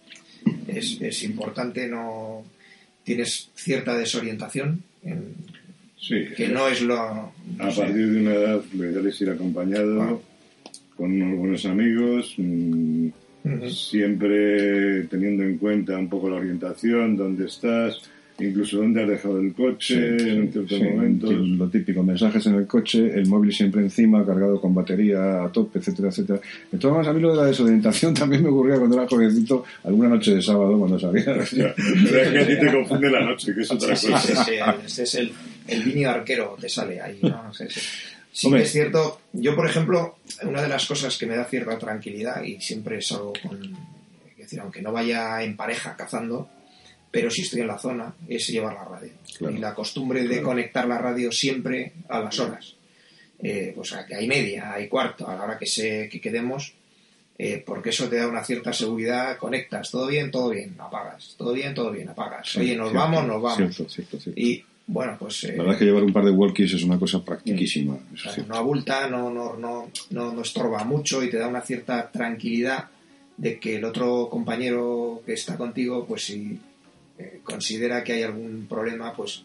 es, 0.69 1.01
es 1.01 1.23
importante, 1.25 1.89
no 1.89 2.45
tienes 3.05 3.51
cierta 3.55 3.97
desorientación, 3.97 4.83
en- 5.03 5.35
Sí. 6.01 6.25
que 6.37 6.49
no 6.49 6.67
es 6.67 6.83
lo... 6.83 6.99
A 7.61 7.71
sé. 7.71 7.81
partir 7.81 8.11
de 8.11 8.21
una 8.23 8.35
edad 8.35 8.61
lo 8.75 8.91
ideal 8.91 9.07
es 9.07 9.21
ir 9.21 9.31
acompañado. 9.31 10.21
Con 10.97 11.13
unos 11.13 11.39
buenos 11.39 11.65
amigos, 11.67 12.35
mm, 12.37 13.09
siempre 13.69 15.03
teniendo 15.05 15.43
en 15.43 15.59
cuenta 15.59 15.99
un 15.99 16.09
poco 16.09 16.31
la 16.31 16.37
orientación, 16.37 17.17
dónde 17.17 17.47
estás, 17.47 18.01
incluso 18.39 18.79
dónde 18.79 19.03
has 19.03 19.09
dejado 19.09 19.41
el 19.41 19.53
coche 19.53 20.19
Sí, 20.19 20.29
en 20.31 20.47
sí, 20.47 20.53
ciertos 20.53 20.79
sí, 20.79 20.85
momentos. 20.85 21.33
Lo 21.35 21.69
típico, 21.69 22.03
mensajes 22.03 22.47
en 22.47 22.55
el 22.55 22.67
coche, 22.67 23.11
el 23.15 23.27
móvil 23.27 23.53
siempre 23.53 23.83
encima, 23.83 24.25
cargado 24.25 24.61
con 24.61 24.75
batería 24.75 25.45
a 25.45 25.49
tope, 25.53 25.79
etcétera, 25.79 26.09
etcétera. 26.09 26.41
De 26.71 26.79
todas 26.79 26.97
maneras, 26.97 27.09
a 27.15 27.17
mí 27.17 27.21
lo 27.23 27.31
de 27.33 27.37
la 27.37 27.47
desorientación 27.47 28.15
también 28.23 28.43
me 28.43 28.49
ocurría 28.49 28.77
cuando 28.79 28.97
era 28.99 29.09
jovencito, 29.09 29.65
alguna 29.85 30.09
noche 30.09 30.35
de 30.35 30.43
sábado 30.43 30.79
cuando 30.79 30.99
salía. 30.99 31.23
Ya, 31.53 31.75
pero 31.77 32.23
es 32.23 32.29
que 32.33 32.39
a 32.39 32.47
ti 32.47 32.59
te 32.67 32.73
confunde 32.73 33.11
la 33.11 33.21
noche, 33.25 33.55
que 33.55 33.61
es 33.61 33.71
otra 33.71 33.95
Sí, 33.97 34.07
sí, 34.07 34.13
cosa. 34.13 34.45
sí, 34.45 34.51
sí, 34.53 34.59
este 34.87 35.03
es 35.03 35.15
el, 35.17 35.33
el 35.69 36.07
arquero, 36.07 36.57
te 36.61 36.69
sale 36.69 37.01
ahí, 37.01 37.19
¿no? 37.23 37.51
Sí, 38.33 38.47
Hombre. 38.47 38.63
que 38.63 38.67
es 38.67 38.73
cierto, 38.73 39.21
yo 39.33 39.55
por 39.55 39.69
ejemplo, 39.69 40.17
una 40.43 40.63
de 40.63 40.69
las 40.69 40.87
cosas 40.87 41.19
que 41.19 41.27
me 41.27 41.37
da 41.37 41.45
cierta 41.45 41.79
tranquilidad 41.79 42.43
y 42.43 42.61
siempre 42.63 43.01
salgo 43.03 43.35
con, 43.43 43.63
es 44.31 44.37
decir, 44.39 44.59
aunque 44.61 44.81
no 44.81 44.91
vaya 44.91 45.43
en 45.43 45.55
pareja 45.57 45.95
cazando, 45.97 46.49
pero 47.11 47.31
si 47.31 47.43
estoy 47.43 47.61
en 47.61 47.67
la 47.67 47.79
zona, 47.79 48.15
es 48.27 48.47
llevar 48.49 48.73
la 48.75 48.85
radio. 48.85 49.13
Claro. 49.37 49.55
Y 49.55 49.59
la 49.59 49.75
costumbre 49.75 50.23
de 50.23 50.29
Claro. 50.29 50.45
conectar 50.45 50.89
la 50.89 50.97
radio 50.97 51.31
siempre 51.31 51.93
a 52.09 52.21
las 52.21 52.39
horas. 52.39 52.75
eh, 53.45 53.73
pues 53.75 53.93
a 53.93 54.07
que 54.07 54.15
hay 54.15 54.29
media, 54.29 54.73
hay 54.73 54.87
cuarto, 54.89 55.29
a 55.29 55.35
la 55.35 55.43
hora 55.43 55.59
que, 55.59 55.67
se, 55.67 56.09
que 56.09 56.21
quedemos, 56.21 56.75
eh, 57.37 57.61
porque 57.67 57.91
eso 57.91 58.09
te 58.09 58.15
da 58.17 58.29
una 58.29 58.45
cierta 58.45 58.73
seguridad, 58.73 59.37
conectas, 59.37 59.91
todo 59.91 60.07
bien, 60.07 60.31
todo 60.31 60.51
bien, 60.51 60.77
apagas, 60.79 61.35
todo 61.37 61.53
bien, 61.53 61.75
todo 61.75 61.91
bien, 61.91 62.09
apagas. 62.09 62.53
Sí, 62.53 62.61
Oye, 62.61 62.77
nos 62.77 62.91
cierto, 62.93 63.01
vamos, 63.11 63.27
nos 63.27 63.43
vamos. 63.43 63.57
cierto, 63.75 63.89
cierto, 63.93 64.21
cierto. 64.21 64.41
Y 64.41 64.65
bueno, 64.87 65.17
pues 65.19 65.45
eh, 65.45 65.53
La 65.57 65.63
verdad 65.63 65.75
es 65.75 65.79
que 65.79 65.85
llevar 65.85 66.05
un 66.05 66.13
par 66.13 66.25
de 66.25 66.31
walkies 66.31 66.75
es 66.75 66.83
una 66.85 66.99
cosa 66.99 67.25
practiquísima. 67.25 67.99
eso 68.15 68.25
Claro, 68.25 68.45
no 68.49 68.55
abulta, 68.57 69.09
no, 69.09 69.31
no, 69.31 69.57
no, 69.57 69.91
no, 70.11 70.33
no 70.33 70.43
estorba 70.43 70.85
mucho 70.85 71.23
y 71.23 71.31
te 71.31 71.39
da 71.39 71.49
una 71.49 71.61
cierta 71.61 72.11
tranquilidad 72.11 72.89
de 73.37 73.59
que 73.59 73.77
el 73.77 73.85
otro 73.85 74.29
compañero 74.29 75.23
que 75.25 75.33
está 75.35 75.57
contigo, 75.57 76.05
pues 76.07 76.25
si 76.27 76.59
eh, 77.19 77.41
considera 77.43 78.05
que 78.05 78.13
hay 78.13 78.23
algún 78.23 78.67
problema, 78.69 79.13
pues 79.13 79.45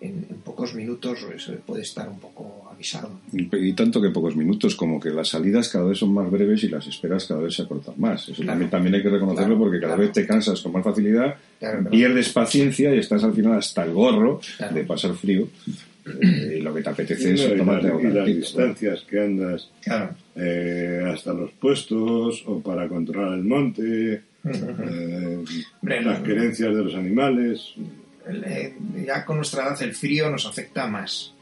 en, 0.00 0.26
en 0.30 0.40
pocos 0.40 0.74
minutos 0.74 1.20
pues, 1.26 1.50
puede 1.66 1.82
estar 1.82 2.08
un 2.08 2.18
poco 2.18 2.57
avisado. 2.78 3.10
Y, 3.32 3.48
y 3.68 3.72
tanto 3.72 4.00
que 4.00 4.10
pocos 4.10 4.36
minutos, 4.36 4.74
como 4.76 5.00
que 5.00 5.10
las 5.10 5.28
salidas 5.28 5.68
cada 5.68 5.84
vez 5.86 5.98
son 5.98 6.14
más 6.14 6.30
breves 6.30 6.62
y 6.64 6.68
las 6.68 6.86
esperas 6.86 7.26
cada 7.26 7.40
vez 7.40 7.54
se 7.54 7.62
acortan 7.62 7.94
más. 7.98 8.22
Eso 8.28 8.34
Claro. 8.42 8.52
también, 8.52 8.70
también 8.70 8.94
hay 8.94 9.02
que 9.02 9.10
reconocerlo 9.10 9.46
Claro, 9.56 9.58
porque 9.58 9.80
cada 9.80 9.94
claro. 9.94 10.02
vez 10.02 10.12
te 10.12 10.26
cansas 10.26 10.60
con 10.60 10.72
más 10.72 10.84
facilidad, 10.84 11.34
Claro, 11.58 11.78
claro. 11.80 11.90
pierdes 11.90 12.28
paciencia 12.30 12.94
y 12.94 12.98
estás 12.98 13.24
al 13.24 13.32
final 13.34 13.54
hasta 13.58 13.84
el 13.84 13.92
gorro 13.92 14.40
Claro. 14.56 14.74
de 14.74 14.84
pasar 14.84 15.14
frío. 15.14 15.48
Eh, 16.06 16.56
y 16.58 16.60
lo 16.62 16.72
que 16.72 16.80
te 16.82 16.88
apetece 16.88 17.34
es 17.34 17.40
y, 17.42 17.48
las, 17.48 17.56
tomarte 17.58 17.88
y 17.88 17.90
un 17.90 18.14
las 18.14 18.26
distancias 18.26 19.00
que 19.10 19.20
andas 19.20 19.70
Claro. 19.82 20.10
eh, 20.36 21.02
hasta 21.12 21.34
los 21.34 21.50
puestos 21.52 22.44
o 22.46 22.60
para 22.60 22.88
controlar 22.88 23.34
el 23.36 23.44
monte, 23.44 24.22
eh, 24.44 25.44
las 25.82 26.20
querencias 26.20 26.74
de 26.74 26.82
los 26.84 26.94
animales. 26.94 27.74
Eh, 28.30 28.74
ya 29.06 29.24
con 29.24 29.36
nuestra 29.36 29.64
edad 29.68 29.82
el 29.82 29.94
frío 29.94 30.30
nos 30.30 30.46
afecta 30.46 30.86
más. 30.86 31.34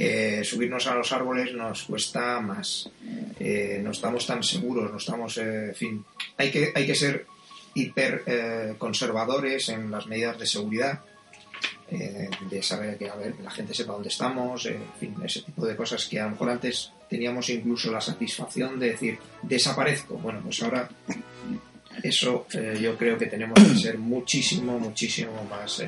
Eh, 0.00 0.44
subirnos 0.44 0.86
a 0.86 0.94
los 0.94 1.10
árboles 1.12 1.52
nos 1.54 1.82
cuesta 1.82 2.40
más. 2.40 2.88
Eh, 3.40 3.80
no 3.82 3.90
estamos 3.90 4.26
tan 4.26 4.42
seguros, 4.42 4.90
no 4.90 4.98
estamos, 4.98 5.36
eh, 5.38 5.70
en 5.70 5.74
fin, 5.74 6.04
hay 6.36 6.50
que, 6.50 6.72
hay 6.74 6.86
que 6.86 6.94
ser 6.94 7.26
hiper 7.74 8.76
conservadores 8.78 9.68
en 9.68 9.90
las 9.90 10.06
medidas 10.06 10.38
de 10.38 10.46
seguridad, 10.46 11.00
de 11.88 12.62
saber 12.62 12.98
que 12.98 13.08
a 13.08 13.14
ver, 13.14 13.34
la 13.40 13.50
gente 13.50 13.72
sepa 13.72 13.92
dónde 13.92 14.08
estamos, 14.08 14.66
en 14.66 14.82
fin, 14.98 15.14
ese 15.24 15.42
tipo 15.42 15.64
de 15.64 15.76
cosas 15.76 16.04
que 16.06 16.18
a 16.18 16.24
lo 16.24 16.30
mejor 16.32 16.50
antes 16.50 16.90
teníamos 17.08 17.48
incluso 17.50 17.92
la 17.92 18.00
satisfacción 18.00 18.80
de 18.80 18.90
decir 18.90 19.18
desaparezco. 19.42 20.14
Bueno, 20.14 20.40
pues 20.42 20.60
ahora 20.62 20.88
eso 22.02 22.46
eh, 22.52 22.78
yo 22.80 22.96
creo 22.96 23.16
que 23.18 23.26
tenemos 23.26 23.58
que 23.58 23.78
ser 23.78 23.98
muchísimo, 23.98 24.78
muchísimo 24.78 25.44
más, 25.44 25.82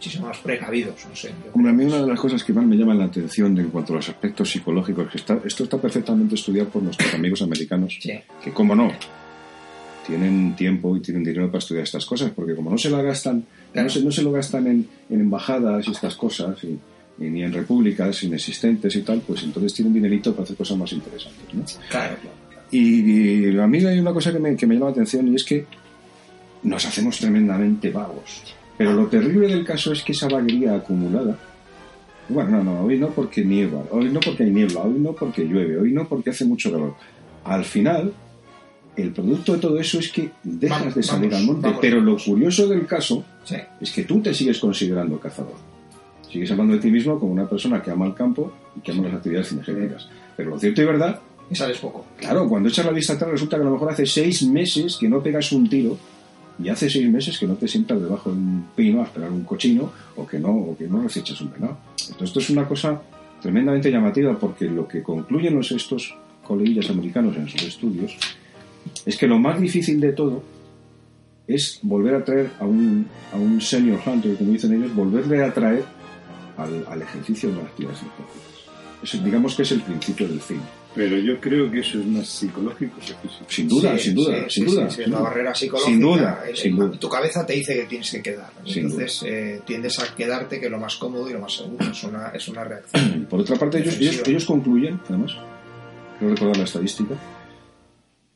muchísimo 0.00 0.28
más 0.28 0.38
precavidos. 0.38 0.94
No 1.08 1.14
sé. 1.14 1.30
Hombre, 1.52 1.70
a 1.70 1.74
mí 1.74 1.84
una 1.84 2.00
de 2.00 2.06
las 2.06 2.18
cosas 2.18 2.42
que 2.42 2.54
más 2.54 2.64
me 2.64 2.74
llaman 2.76 2.98
la 2.98 3.04
atención 3.04 3.56
en 3.58 3.68
cuanto 3.68 3.92
a 3.92 3.96
los 3.96 4.08
aspectos 4.08 4.50
psicológicos, 4.50 5.10
que 5.10 5.18
está, 5.18 5.38
esto 5.44 5.64
está 5.64 5.76
perfectamente 5.78 6.34
estudiado 6.36 6.70
por 6.70 6.82
nuestros 6.82 7.12
amigos 7.12 7.42
americanos, 7.42 7.98
Sí, 8.00 8.12
que 8.42 8.50
como 8.50 8.74
no, 8.74 8.90
tienen 10.06 10.56
tiempo 10.56 10.96
y 10.96 11.00
tienen 11.00 11.22
dinero 11.22 11.48
para 11.48 11.58
estudiar 11.58 11.84
estas 11.84 12.06
cosas, 12.06 12.30
porque 12.34 12.54
como 12.54 12.70
no 12.70 12.78
se 12.78 12.88
la 12.88 13.02
gastan, 13.02 13.44
Claro. 13.72 13.88
no, 13.88 13.90
se, 13.92 14.02
no 14.02 14.10
se 14.10 14.22
lo 14.22 14.32
gastan 14.32 14.66
en, 14.66 14.88
en 15.10 15.20
embajadas 15.20 15.86
y 15.86 15.90
estas 15.90 16.16
cosas, 16.16 16.56
y, 16.64 16.78
y 17.22 17.28
ni 17.28 17.42
en 17.42 17.52
repúblicas 17.52 18.22
inexistentes 18.22 18.96
y 18.96 19.02
tal, 19.02 19.20
pues 19.20 19.42
entonces 19.42 19.74
tienen 19.74 19.92
dinerito 19.92 20.32
para 20.32 20.44
hacer 20.44 20.56
cosas 20.56 20.78
más 20.78 20.90
interesantes. 20.92 21.44
¿no? 21.52 21.62
claro, 21.90 22.16
claro. 22.22 22.36
Y, 22.72 23.50
y 23.50 23.58
a 23.58 23.66
mí 23.66 23.84
hay 23.84 23.98
una 23.98 24.12
cosa 24.14 24.32
que 24.32 24.38
me, 24.38 24.56
que 24.56 24.66
me 24.66 24.74
llama 24.74 24.86
la 24.86 24.92
atención 24.92 25.28
y 25.28 25.34
es 25.34 25.44
que 25.44 25.66
nos 26.62 26.86
hacemos 26.86 27.18
tremendamente 27.18 27.90
vagos. 27.90 28.54
Pero 28.80 28.94
lo 28.94 29.08
terrible 29.08 29.46
del 29.46 29.62
caso 29.62 29.92
es 29.92 30.02
que 30.02 30.12
esa 30.12 30.26
vaguería 30.26 30.74
acumulada, 30.74 31.36
bueno, 32.30 32.50
no, 32.50 32.64
no, 32.64 32.80
hoy 32.84 32.98
no 32.98 33.10
porque 33.10 33.44
nieva, 33.44 33.82
hoy 33.90 34.06
no 34.08 34.20
porque 34.20 34.44
hay 34.44 34.50
niebla, 34.50 34.80
hoy 34.80 34.98
no 34.98 35.12
porque 35.12 35.44
llueve, 35.44 35.76
hoy 35.76 35.92
no 35.92 36.08
porque 36.08 36.30
hace 36.30 36.46
mucho 36.46 36.72
calor. 36.72 36.94
Al 37.44 37.62
final, 37.66 38.10
el 38.96 39.12
producto 39.12 39.52
de 39.52 39.58
todo 39.58 39.78
eso 39.78 39.98
es 39.98 40.10
que 40.10 40.30
dejas 40.42 40.78
Vamos, 40.80 40.94
de 40.94 41.02
salir 41.02 41.30
vamos, 41.30 41.40
al 41.40 41.46
monte. 41.46 41.66
vamos. 41.66 41.80
Pero 41.82 42.00
lo 42.00 42.16
curioso 42.16 42.68
del 42.68 42.86
caso 42.86 43.22
Sí, 43.44 43.56
es 43.82 43.92
que 43.92 44.04
tú 44.04 44.22
te 44.22 44.32
sigues 44.32 44.58
considerando 44.58 45.20
cazador. 45.20 45.56
Sigues 46.32 46.50
hablando 46.50 46.72
de 46.72 46.80
ti 46.80 46.90
mismo 46.90 47.20
como 47.20 47.32
una 47.32 47.46
persona 47.46 47.82
que 47.82 47.90
ama 47.90 48.06
el 48.06 48.14
campo 48.14 48.50
y 48.76 48.80
que 48.80 48.92
ama 48.92 49.02
las 49.08 49.16
actividades 49.16 49.50
cinegéticas. 49.50 50.08
Pero 50.38 50.48
lo 50.48 50.58
cierto 50.58 50.80
y 50.80 50.86
verdad 50.86 51.20
y 51.50 51.54
sales 51.54 51.76
poco. 51.76 52.06
Claro, 52.16 52.48
cuando 52.48 52.70
echas 52.70 52.86
la 52.86 52.92
vista 52.92 53.12
atrás 53.12 53.32
resulta 53.32 53.56
que 53.56 53.62
a 53.62 53.66
lo 53.66 53.72
mejor 53.72 53.90
hace 53.90 54.06
seis 54.06 54.42
meses 54.44 54.96
que 54.98 55.06
no 55.06 55.22
pegas 55.22 55.52
un 55.52 55.68
tiro 55.68 55.98
y 56.62 56.68
hace 56.68 56.90
seis 56.90 57.08
meses 57.10 57.38
que 57.38 57.46
no 57.46 57.54
te 57.54 57.66
sientas 57.66 58.00
debajo 58.00 58.30
de 58.30 58.36
un 58.36 58.66
pino 58.74 59.00
a 59.00 59.04
esperar 59.04 59.30
un 59.30 59.44
cochino 59.44 59.90
o 60.16 60.26
que 60.26 60.38
no, 60.38 60.50
o 60.50 60.76
que 60.76 60.86
no 60.86 61.02
recechas 61.02 61.40
un 61.40 61.52
venado. 61.52 61.78
Entonces 61.92 62.28
esto 62.28 62.40
es 62.40 62.50
una 62.50 62.66
cosa 62.66 63.00
tremendamente 63.40 63.90
llamativa 63.90 64.38
porque 64.38 64.66
lo 64.66 64.86
que 64.86 65.02
concluyen 65.02 65.54
los 65.54 65.70
estos 65.72 66.14
coleguillas 66.44 66.90
americanos 66.90 67.36
en 67.36 67.48
sus 67.48 67.62
estudios 67.62 68.16
es 69.06 69.16
que 69.16 69.26
lo 69.26 69.38
más 69.38 69.60
difícil 69.60 70.00
de 70.00 70.12
todo 70.12 70.42
es 71.46 71.80
volver 71.82 72.14
a 72.14 72.24
traer 72.24 72.50
a 72.60 72.64
un, 72.64 73.06
a 73.32 73.36
un 73.36 73.60
senior 73.60 74.00
hunter, 74.04 74.36
como 74.36 74.52
dicen 74.52 74.74
ellos, 74.74 74.94
volverle 74.94 75.42
a 75.42 75.52
traer 75.52 75.84
al, 76.56 76.86
al 76.88 77.02
ejercicio 77.02 77.50
de 77.50 77.56
las 77.56 77.64
actividades. 77.66 78.00
Eso, 79.02 79.18
digamos 79.18 79.54
que 79.56 79.62
es 79.62 79.72
el 79.72 79.80
principio 79.80 80.28
del 80.28 80.40
fin. 80.40 80.60
Pero 80.92 81.16
yo 81.18 81.38
creo 81.40 81.70
que 81.70 81.80
eso 81.80 82.00
es 82.00 82.06
más 82.06 82.26
psicológico 82.26 82.96
que 82.96 83.02
físico. 83.14 83.44
Sin 83.48 83.68
duda, 83.68 83.96
Sí, 83.96 84.04
sin 84.06 84.14
duda, 84.16 84.34
sí, 84.34 84.50
sin 84.50 84.68
sí, 84.68 84.74
duda. 84.74 84.90
sí, 84.90 84.90
sí, 84.90 84.94
sin 84.96 85.04
es 85.04 85.08
la 85.10 85.18
duda. 85.18 85.28
barrera 85.30 85.54
psicológica. 85.54 85.90
Sin 85.92 86.00
duda, 86.00 86.44
el- 86.48 86.56
sin 86.56 86.76
duda. 86.76 86.98
Tu 86.98 87.08
cabeza 87.08 87.46
te 87.46 87.52
dice 87.52 87.74
que 87.76 87.84
tienes 87.84 88.10
que 88.10 88.22
quedar. 88.22 88.50
Sin 88.66 88.84
Entonces 88.86 89.22
eh, 89.24 89.60
tiendes 89.64 89.98
a 90.00 90.14
quedarte 90.16 90.60
que 90.60 90.68
lo 90.68 90.78
más 90.80 90.96
cómodo 90.96 91.30
y 91.30 91.32
lo 91.32 91.38
más 91.40 91.52
seguro. 91.56 91.86
Es 91.88 92.02
una, 92.02 92.28
es 92.30 92.48
una 92.48 92.64
reacción. 92.64 93.26
Por 93.30 93.40
otra 93.40 93.56
parte, 93.56 93.78
ellos, 93.78 93.98
ellos, 94.26 94.44
concluyen, 94.44 94.98
además, 95.08 95.36
quiero 96.18 96.34
recordar 96.34 96.56
la 96.56 96.64
estadística, 96.64 97.14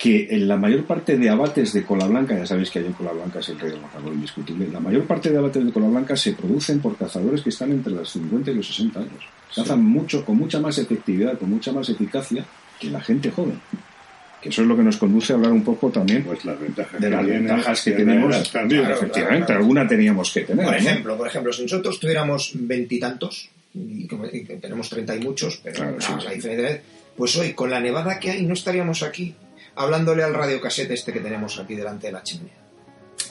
que 0.05 0.29
en 0.29 0.47
la 0.47 0.59
mayor 0.59 0.85
parte 0.85 1.17
de 1.17 1.31
abates 1.31 1.73
de 1.73 1.83
cola 1.83 2.07
blanca, 2.07 2.37
ya 2.37 2.45
sabéis 2.45 2.71
que 2.71 2.79
hay 2.79 2.85
en 2.85 2.93
cola 2.93 3.12
blanca 3.12 3.38
es 3.38 3.49
el 3.49 3.59
rey 3.59 3.71
del 3.71 3.81
matador 3.81 4.12
indiscutible, 4.12 4.69
la 4.71 4.79
mayor 4.79 5.05
parte 5.05 5.31
de 5.31 5.38
abates 5.38 5.64
de 5.64 5.73
cola 5.73 5.87
blanca 5.87 6.14
se 6.14 6.35
producen 6.35 6.79
por 6.81 6.95
cazadores 6.99 7.40
que 7.40 7.49
están 7.49 7.73
entre 7.73 7.95
los 7.95 8.11
50 8.11 8.51
y 8.51 8.55
los 8.55 8.67
60 8.67 9.01
años. 9.01 9.25
Cazan 9.55 9.83
mucho, 9.83 10.23
con 10.23 10.37
mucha 10.37 10.61
más 10.61 10.77
efectividad, 10.77 11.38
con 11.38 11.49
mucha 11.49 11.73
más 11.73 11.88
eficacia 11.88 12.45
que 12.79 12.90
la 12.90 13.01
gente 13.01 13.31
joven. 13.31 13.59
Que 14.43 14.51
eso 14.51 14.61
es 14.61 14.69
lo 14.69 14.77
que 14.77 14.83
nos 14.83 14.99
conduce 14.99 15.33
a 15.33 15.37
hablar 15.37 15.53
un 15.53 15.64
poco 15.64 15.88
también 15.88 16.23
Pues 16.23 16.45
las 16.45 16.61
ventajas 16.61 17.01
de 17.01 17.09
que 17.09 17.11
las 17.17 17.27
ventajas 17.27 17.83
que 17.83 17.90
tenemos. 17.93 18.31
las 18.31 18.53
también. 18.53 18.81
Claro, 18.83 18.97
Efectivamente, 18.97 19.47
claro. 19.47 19.61
alguna 19.62 19.88
teníamos 19.88 20.31
que 20.35 20.40
tener. 20.43 20.67
Por 20.67 20.75
¿no? 20.75 20.79
ejemplo, 20.79 21.17
por 21.17 21.27
ejemplo, 21.29 21.51
si 21.51 21.62
nosotros 21.62 21.99
tuviéramos 21.99 22.51
veintitantos, 22.53 23.49
y, 23.73 24.05
y 24.05 24.45
tenemos 24.61 24.90
treinta 24.90 25.17
y 25.17 25.21
muchos, 25.21 25.61
pero 25.64 25.93
la, 25.93 25.99
sí, 25.99 26.12
la 26.23 26.31
diferencia 26.33 26.69
es, 26.69 26.81
pues 27.17 27.35
hoy 27.37 27.55
con 27.55 27.71
la 27.71 27.81
nevada 27.81 28.21
que 28.21 28.33
hay 28.33 28.45
no 28.45 28.53
estaríamos 28.53 29.03
aquí 29.03 29.35
hablándole 29.76 30.22
al 30.22 30.34
radiocasete 30.34 30.94
este 30.94 31.12
que 31.12 31.20
tenemos 31.20 31.58
aquí 31.58 31.74
delante 31.74 32.06
de 32.08 32.12
la 32.12 32.22
chimenea. 32.22 32.54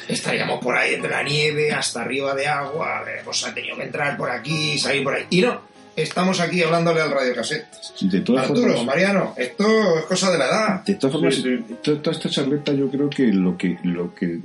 Estaríamos 0.07 0.59
por 0.63 0.75
ahí 0.75 0.95
entre 0.95 1.11
la 1.11 1.23
nieve, 1.23 1.71
hasta 1.71 2.01
arriba 2.01 2.33
de 2.35 2.47
agua, 2.47 3.03
eh, 3.07 3.21
pues 3.23 3.45
ha 3.45 3.53
tenido 3.53 3.77
que 3.77 3.83
entrar 3.83 4.17
por 4.17 4.29
aquí, 4.29 4.77
salir 4.77 5.03
por 5.03 5.13
ahí. 5.13 5.25
Y 5.29 5.41
no, 5.41 5.61
estamos 5.95 6.39
aquí 6.39 6.61
hablándole 6.63 7.01
al 7.01 7.11
radiocasete. 7.11 7.67
De 8.01 8.21
todas 8.21 8.47
Arturo, 8.49 8.67
formas, 8.69 8.85
Mariano, 8.85 9.33
esto 9.37 9.99
es 9.99 10.05
cosa 10.05 10.31
de 10.31 10.37
la 10.39 10.45
edad. 10.47 10.83
De 10.83 10.95
todas 10.95 11.13
formas, 11.13 11.35
Sí, 11.35 11.41
sí. 11.43 11.75
to- 11.83 11.99
toda 12.01 12.15
esta 12.17 12.29
charleta 12.29 12.73
yo 12.73 12.89
creo 12.89 13.09
que 13.09 13.27
lo 13.27 13.55
que 13.57 13.77
lo 13.83 14.13
que 14.15 14.39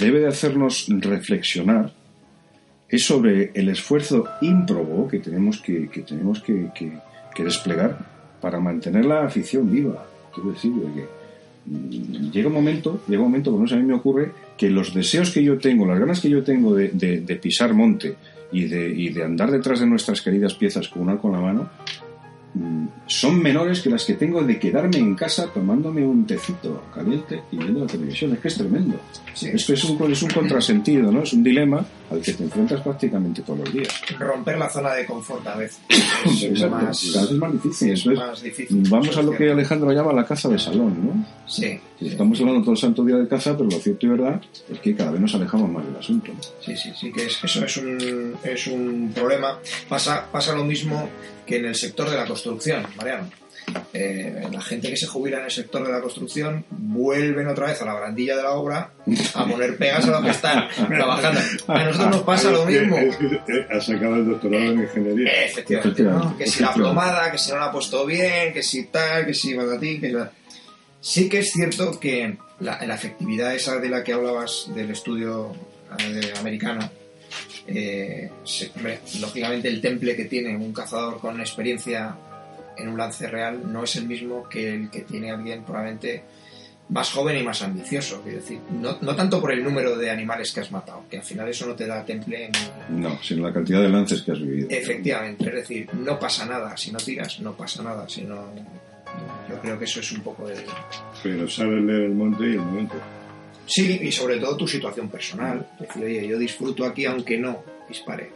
debe 0.00 0.20
de 0.20 0.28
hacernos 0.28 0.86
reflexionar 0.88 1.92
es 2.88 3.04
sobre 3.04 3.50
el 3.54 3.68
esfuerzo 3.68 4.24
ímprobo 4.40 5.06
que 5.08 5.18
tenemos 5.18 5.60
que, 5.60 5.88
que 5.90 6.02
tenemos 6.02 6.42
que, 6.42 6.70
que- 6.74 6.98
que 7.34 7.44
desplegar 7.44 7.98
para 8.40 8.58
mantener 8.60 9.04
la 9.04 9.24
afición 9.24 9.70
viva. 9.70 10.06
Quiero 10.34 10.50
decir, 10.50 10.72
de 10.72 10.92
que 10.92 11.06
mm, 11.66 12.30
llega 12.30 12.48
un 12.48 12.54
momento, 12.54 13.00
llega 13.08 13.22
un 13.22 13.28
momento, 13.28 13.50
por 13.50 13.60
lo 13.60 13.64
menos 13.64 13.72
a 13.72 13.76
mí 13.76 13.84
me 13.84 13.94
ocurre, 13.94 14.32
que 14.56 14.68
los 14.70 14.92
deseos 14.94 15.30
que 15.30 15.42
yo 15.42 15.58
tengo, 15.58 15.86
las 15.86 15.98
ganas 15.98 16.20
que 16.20 16.30
yo 16.30 16.42
tengo 16.42 16.74
de, 16.74 16.88
de- 16.90 17.20
de 17.20 17.36
pisar 17.36 17.74
monte 17.74 18.16
y 18.52 18.64
de, 18.64 18.88
y 18.88 19.08
de 19.10 19.24
andar 19.24 19.50
detrás 19.50 19.80
de 19.80 19.86
nuestras 19.86 20.20
queridas 20.22 20.54
piezas 20.54 20.88
con 20.88 21.02
un 21.02 21.10
arco 21.10 21.28
en 21.28 21.32
la 21.34 21.40
mano, 21.40 21.68
mm, 22.54 22.86
son 23.06 23.42
menores 23.42 23.80
que 23.80 23.90
las 23.90 24.04
que 24.04 24.14
tengo 24.14 24.42
de 24.42 24.58
quedarme 24.58 24.98
en 24.98 25.14
casa 25.14 25.48
tomándome 25.52 26.04
un 26.06 26.24
tecito 26.26 26.84
caliente 26.94 27.40
y 27.50 27.56
viendo 27.56 27.80
la 27.80 27.86
televisión. 27.86 28.32
Es 28.32 28.38
que 28.40 28.48
es 28.48 28.56
tremendo. 28.56 28.96
Sí. 29.34 29.48
Es 29.52 29.64
que 29.66 29.72
es 29.74 29.84
un, 29.84 30.10
es 30.12 30.22
un 30.22 30.30
contrasentido, 30.30 31.10
¿no? 31.10 31.22
Es 31.22 31.32
un 31.32 31.42
dilema 31.42 31.84
al 32.10 32.20
que 32.20 32.32
te 32.32 32.44
enfrentas 32.44 32.80
prácticamente 32.80 33.42
todos 33.42 33.60
los 33.60 33.72
días. 33.72 33.88
Romper 34.18 34.58
la 34.58 34.68
zona 34.68 34.92
de 34.94 35.06
confort 35.06 35.46
a 35.46 35.56
veces. 35.56 35.80
Es 36.42 36.70
más, 36.70 37.02
es 37.02 37.30
más 37.32 37.52
difícil. 37.52 37.92
es 37.92 38.06
más 38.06 38.42
difícil. 38.42 38.82
vamos 38.88 39.16
a 39.16 39.22
lo 39.22 39.32
que. 39.32 39.50
Alejandro 39.50 39.92
llama 39.92 40.12
la 40.12 40.24
caza 40.24 40.48
de 40.48 40.58
salón, 40.58 41.06
¿no? 41.06 41.26
Sí, 41.46 41.80
Estamos 42.00 42.40
hablando 42.40 42.62
todo 42.62 42.72
el 42.72 42.78
santo 42.78 43.04
día 43.04 43.16
de 43.16 43.28
caza, 43.28 43.56
pero 43.56 43.70
lo 43.70 43.78
cierto 43.78 44.06
y 44.06 44.08
verdad 44.10 44.40
es 44.70 44.78
que 44.80 44.94
cada 44.94 45.12
vez 45.12 45.20
nos 45.20 45.34
alejamos 45.34 45.70
más 45.70 45.86
del 45.86 45.96
asunto. 45.96 46.32
Sí, 46.60 46.76
sí, 46.76 46.90
sí, 46.98 47.12
que 47.12 47.26
es, 47.26 47.42
eso 47.42 47.64
es 47.64 47.76
un, 47.76 48.34
es 48.42 48.66
un 48.66 49.12
problema. 49.14 49.58
Pasa, 49.88 50.26
pasa 50.30 50.54
lo 50.54 50.64
mismo 50.64 51.08
que 51.46 51.58
en 51.58 51.66
el 51.66 51.74
sector 51.74 52.10
de 52.10 52.16
la 52.16 52.26
construcción, 52.26 52.84
Mariano. 52.96 53.28
Eh, 53.92 54.46
la 54.52 54.60
gente 54.60 54.88
que 54.90 54.96
se 54.96 55.06
jubila 55.06 55.38
en 55.38 55.44
el 55.46 55.50
sector 55.50 55.84
de 55.86 55.92
la 55.92 56.00
construcción 56.00 56.64
vuelven 56.70 57.46
otra 57.48 57.66
vez 57.68 57.80
a 57.82 57.84
la 57.84 57.94
barandilla 57.94 58.36
de 58.36 58.42
la 58.42 58.50
obra 58.52 58.90
a 59.34 59.46
poner 59.46 59.76
pegas 59.76 60.06
a 60.06 60.10
los 60.10 60.22
que 60.24 60.30
están 60.30 60.68
trabajando. 60.88 61.40
A 61.68 61.84
nosotros 61.84 62.10
nos 62.10 62.22
pasa 62.22 62.50
lo 62.50 62.68
Es 62.68 62.74
que- 62.74 62.80
mismo. 62.80 62.96
es 62.98 63.16
que, 63.16 63.26
eh, 63.26 63.66
ha 63.70 63.80
sacado 63.80 64.16
el 64.16 64.28
doctorado 64.28 64.64
en 64.64 64.80
ingeniería. 64.80 65.44
Efectivamente, 65.46 66.04
que 66.38 66.46
si 66.46 66.62
la 66.62 66.72
plomada, 66.74 67.30
que 67.30 67.38
si 67.38 67.50
no 67.52 67.58
la 67.58 67.66
ha 67.66 67.72
puesto 67.72 68.04
bien, 68.06 68.52
que 68.52 68.62
si 68.62 68.84
tal, 68.84 69.26
que 69.26 69.34
si 69.34 69.54
patatín, 69.54 70.00
que 70.00 70.10
si- 70.10 70.16
Sí 71.00 71.28
que 71.28 71.40
es 71.40 71.50
cierto 71.52 72.00
que 72.00 72.38
la, 72.60 72.80
la 72.86 72.94
efectividad 72.94 73.54
esa 73.54 73.76
de 73.78 73.90
la 73.90 74.02
que 74.02 74.14
hablabas 74.14 74.70
del 74.74 74.90
estudio 74.90 75.52
de- 75.98 76.32
americano, 76.38 76.88
eh, 77.66 78.30
se- 78.44 78.70
hombre, 78.76 79.00
lógicamente 79.20 79.68
el 79.68 79.80
temple 79.82 80.16
que 80.16 80.24
tiene 80.24 80.56
un 80.56 80.72
cazador 80.72 81.18
con 81.20 81.38
experiencia 81.40 82.14
en 82.76 82.88
un 82.88 82.98
lance 82.98 83.28
real 83.28 83.60
no 83.72 83.84
es 83.84 83.96
el 83.96 84.06
mismo 84.06 84.48
que 84.48 84.74
el 84.74 84.90
que 84.90 85.02
tiene 85.02 85.30
alguien 85.30 85.62
probablemente 85.64 86.24
más 86.88 87.10
joven 87.10 87.38
y 87.38 87.42
más 87.42 87.62
ambicioso. 87.62 88.20
Quiero 88.22 88.38
decir, 88.38 88.60
no, 88.70 88.98
no 89.00 89.16
tanto 89.16 89.40
por 89.40 89.52
el 89.52 89.62
número 89.62 89.96
de 89.96 90.10
animales 90.10 90.52
que 90.52 90.60
has 90.60 90.70
matado, 90.70 91.04
que 91.10 91.18
al 91.18 91.22
final 91.22 91.48
eso 91.48 91.66
no 91.66 91.74
te 91.74 91.86
da 91.86 92.04
temple 92.04 92.50
ni, 92.90 93.00
No, 93.00 93.18
sino 93.22 93.46
la 93.46 93.52
cantidad 93.52 93.80
de 93.80 93.88
lances 93.88 94.22
que 94.22 94.32
has 94.32 94.40
vivido. 94.40 94.68
Efectivamente, 94.70 95.46
es 95.48 95.54
decir, 95.54 95.88
no 95.94 96.18
pasa 96.18 96.44
nada 96.44 96.76
si 96.76 96.92
no 96.92 96.98
tiras, 96.98 97.40
no 97.40 97.52
pasa 97.52 97.82
nada 97.82 98.08
si 98.08 98.22
no. 98.22 98.44
Yo 99.48 99.60
creo 99.60 99.78
que 99.78 99.84
eso 99.84 100.00
es 100.00 100.12
un 100.12 100.20
poco 100.20 100.46
de. 100.46 100.56
Pero 101.22 101.48
sabes 101.48 101.82
leer 101.82 102.02
el 102.02 102.14
monte 102.14 102.44
y 102.44 102.52
el 102.52 102.58
momento. 102.58 102.94
Sí, 103.66 103.98
y 104.02 104.12
sobre 104.12 104.38
todo 104.38 104.56
tu 104.56 104.68
situación 104.68 105.08
personal. 105.08 105.66
Es 105.80 105.88
decir, 105.88 106.04
oye, 106.04 106.26
yo 106.26 106.38
disfruto 106.38 106.84
aquí 106.84 107.06
aunque 107.06 107.38
no 107.38 107.62
dispare. 107.88 108.30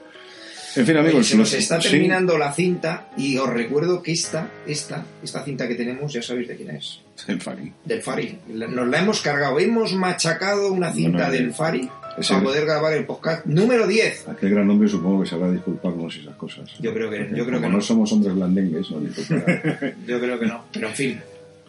En 0.76 0.86
fin, 0.86 0.96
Oye, 0.96 1.08
amigos, 1.08 1.26
se 1.26 1.36
nos 1.36 1.52
los- 1.52 1.60
está 1.60 1.80
sí, 1.80 1.90
terminando 1.90 2.36
la 2.38 2.52
cinta 2.52 3.08
y 3.16 3.36
os 3.38 3.48
recuerdo 3.48 4.02
que 4.02 4.12
esta, 4.12 4.48
esta, 4.66 5.04
esta 5.22 5.44
cinta 5.44 5.66
que 5.66 5.74
tenemos, 5.74 6.12
ya 6.12 6.22
sabéis 6.22 6.48
de 6.48 6.56
quién 6.56 6.70
es. 6.70 7.00
el 7.26 7.40
Fari. 7.40 7.72
Del 7.84 8.02
Fari. 8.02 8.38
Nos 8.48 8.86
la 8.88 8.98
hemos 9.00 9.20
cargado, 9.22 9.58
hemos 9.58 9.94
machacado 9.94 10.72
una 10.72 10.92
cinta 10.92 11.30
del 11.30 11.52
Fari 11.52 11.88
ese- 12.18 12.32
para 12.34 12.44
poder 12.44 12.64
grabar 12.66 12.92
el 12.92 13.04
podcast 13.06 13.44
número 13.46 13.86
10. 13.86 14.28
Aquel 14.28 14.50
gran 14.50 14.68
hombre 14.70 14.88
supongo 14.88 15.22
que 15.22 15.28
sabrá 15.28 15.50
disculparnos 15.50 16.14
esas 16.16 16.36
cosas. 16.36 16.70
Yo 16.80 16.92
creo 16.92 17.10
que, 17.10 17.28
yo 17.34 17.44
creo 17.44 17.58
que 17.58 17.66
Como 17.66 17.68
no. 17.68 17.76
no 17.78 17.80
somos 17.80 18.12
hombres 18.12 18.34
blandengues, 18.34 18.90
no. 18.90 19.00
Yo 20.06 20.20
creo 20.20 20.38
que 20.38 20.46
no. 20.46 20.64
Pero 20.72 20.88
en 20.88 20.94
fin, 20.94 21.20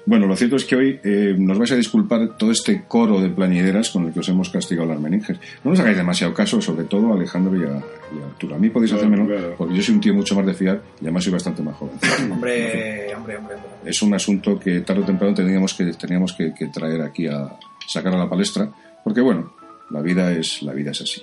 Bueno, 0.09 0.25
lo 0.25 0.35
cierto 0.35 0.55
es 0.55 0.65
que 0.65 0.75
hoy 0.75 0.99
eh, 1.03 1.35
nos 1.37 1.59
vais 1.59 1.71
a 1.71 1.75
disculpar 1.75 2.35
todo 2.35 2.49
este 2.49 2.81
coro 2.87 3.21
de 3.21 3.29
plañideras 3.29 3.91
con 3.91 4.07
el 4.07 4.11
que 4.11 4.21
os 4.21 4.29
hemos 4.29 4.49
castigado 4.49 4.87
las 4.87 4.99
meninges. 4.99 5.37
No 5.63 5.69
nos 5.69 5.79
hagáis 5.79 5.97
demasiado 5.97 6.33
caso, 6.33 6.59
sobre 6.63 6.85
todo 6.85 7.11
a 7.11 7.15
Alejandro 7.15 7.55
y 7.55 7.61
a, 7.61 7.77
y 7.77 8.19
a 8.19 8.25
Arturo. 8.25 8.55
A 8.55 8.57
mí 8.57 8.71
podéis 8.71 8.89
Claro, 8.89 9.05
hacérmelo, 9.05 9.27
claro. 9.27 9.55
porque 9.55 9.75
yo 9.75 9.83
soy 9.83 9.93
un 9.93 10.01
tío 10.01 10.15
mucho 10.15 10.33
más 10.33 10.47
de 10.47 10.55
fiar 10.55 10.81
y 10.99 11.03
además 11.03 11.23
soy 11.25 11.33
bastante 11.33 11.61
más 11.61 11.75
joven. 11.75 11.93
hombre, 12.31 13.13
hombre, 13.13 13.37
hombre. 13.37 13.55
hombre. 13.55 13.69
Es 13.85 14.01
un 14.01 14.11
asunto 14.15 14.59
que 14.59 14.79
tarde 14.79 15.03
o 15.03 15.05
temprano 15.05 15.35
teníamos 15.35 15.75
que, 15.75 15.85
teníamos 15.93 16.33
que, 16.33 16.55
que 16.57 16.65
traer 16.69 17.03
aquí 17.03 17.27
a 17.27 17.47
sacar 17.87 18.11
a 18.15 18.17
la 18.17 18.27
palestra, 18.27 18.67
porque 19.03 19.21
bueno, 19.21 19.53
la 19.91 20.01
vida 20.01 20.31
es, 20.31 20.63
la 20.63 20.73
vida 20.73 20.89
es 20.89 21.01
así. 21.01 21.21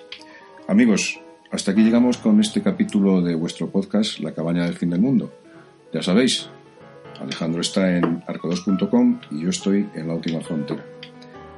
Amigos, 0.69 1.19
hasta 1.51 1.73
aquí 1.73 1.83
llegamos 1.83 2.19
con 2.19 2.39
este 2.39 2.63
capítulo 2.63 3.21
de 3.21 3.35
vuestro 3.35 3.69
podcast, 3.69 4.21
La 4.21 4.31
cabaña 4.31 4.65
del 4.65 4.75
fin 4.75 4.91
del 4.91 5.01
mundo. 5.01 5.33
Ya 5.93 6.03
sabéis, 6.03 6.49
Alejandro 7.21 7.61
está 7.61 7.97
en 7.97 8.23
arco2.com 8.25 9.21
y 9.31 9.43
yo 9.43 9.51
estoy 9.51 9.89
en 9.95 10.09
la 10.09 10.15
última 10.15 10.41
frontera. 10.41 10.85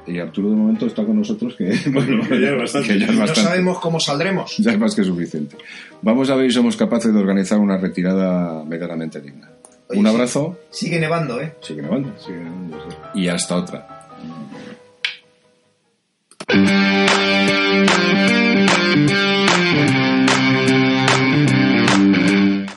Y 0.07 0.17
Arturo 0.19 0.49
de 0.49 0.55
momento 0.55 0.87
está 0.87 1.05
con 1.05 1.17
nosotros, 1.17 1.53
que, 1.55 1.71
bueno, 1.91 2.27
Que 2.27 2.41
ya 2.41 2.49
es 2.51 2.57
bastante. 2.57 2.87
que 2.87 2.99
ya 2.99 3.05
es 3.07 3.13
No 3.13 3.19
bastante. 3.19 3.49
sabemos 3.49 3.79
cómo 3.79 3.99
saldremos. 3.99 4.57
Ya 4.57 4.71
es 4.71 4.79
más 4.79 4.95
que 4.95 5.03
suficiente. 5.03 5.55
Vamos 6.01 6.29
a 6.29 6.35
ver 6.35 6.49
si 6.49 6.55
somos 6.55 6.75
capaces 6.77 7.13
de 7.13 7.19
organizar 7.19 7.59
una 7.59 7.77
retirada 7.77 8.63
medianamente 8.63 9.21
digna. 9.21 9.49
Oye, 9.89 9.99
Un 9.99 10.05
sí. 10.05 10.11
abrazo, 10.11 10.59
Sigue 10.71 10.99
nevando, 10.99 11.39
¿eh? 11.41 11.53
sigue 11.61 11.81
grabando 11.81 12.13
Sí, 12.17 12.31
no 12.31 12.77
sé. 12.89 12.97
y 13.15 13.27
hasta 13.27 13.55
otra. 13.55 13.87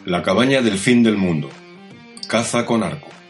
La 0.04 0.22
cabaña 0.22 0.60
del 0.62 0.78
fin 0.78 1.02
del 1.02 1.16
mundo. 1.16 1.48
Caza 2.32 2.64
con 2.64 2.82
arco. 2.82 3.21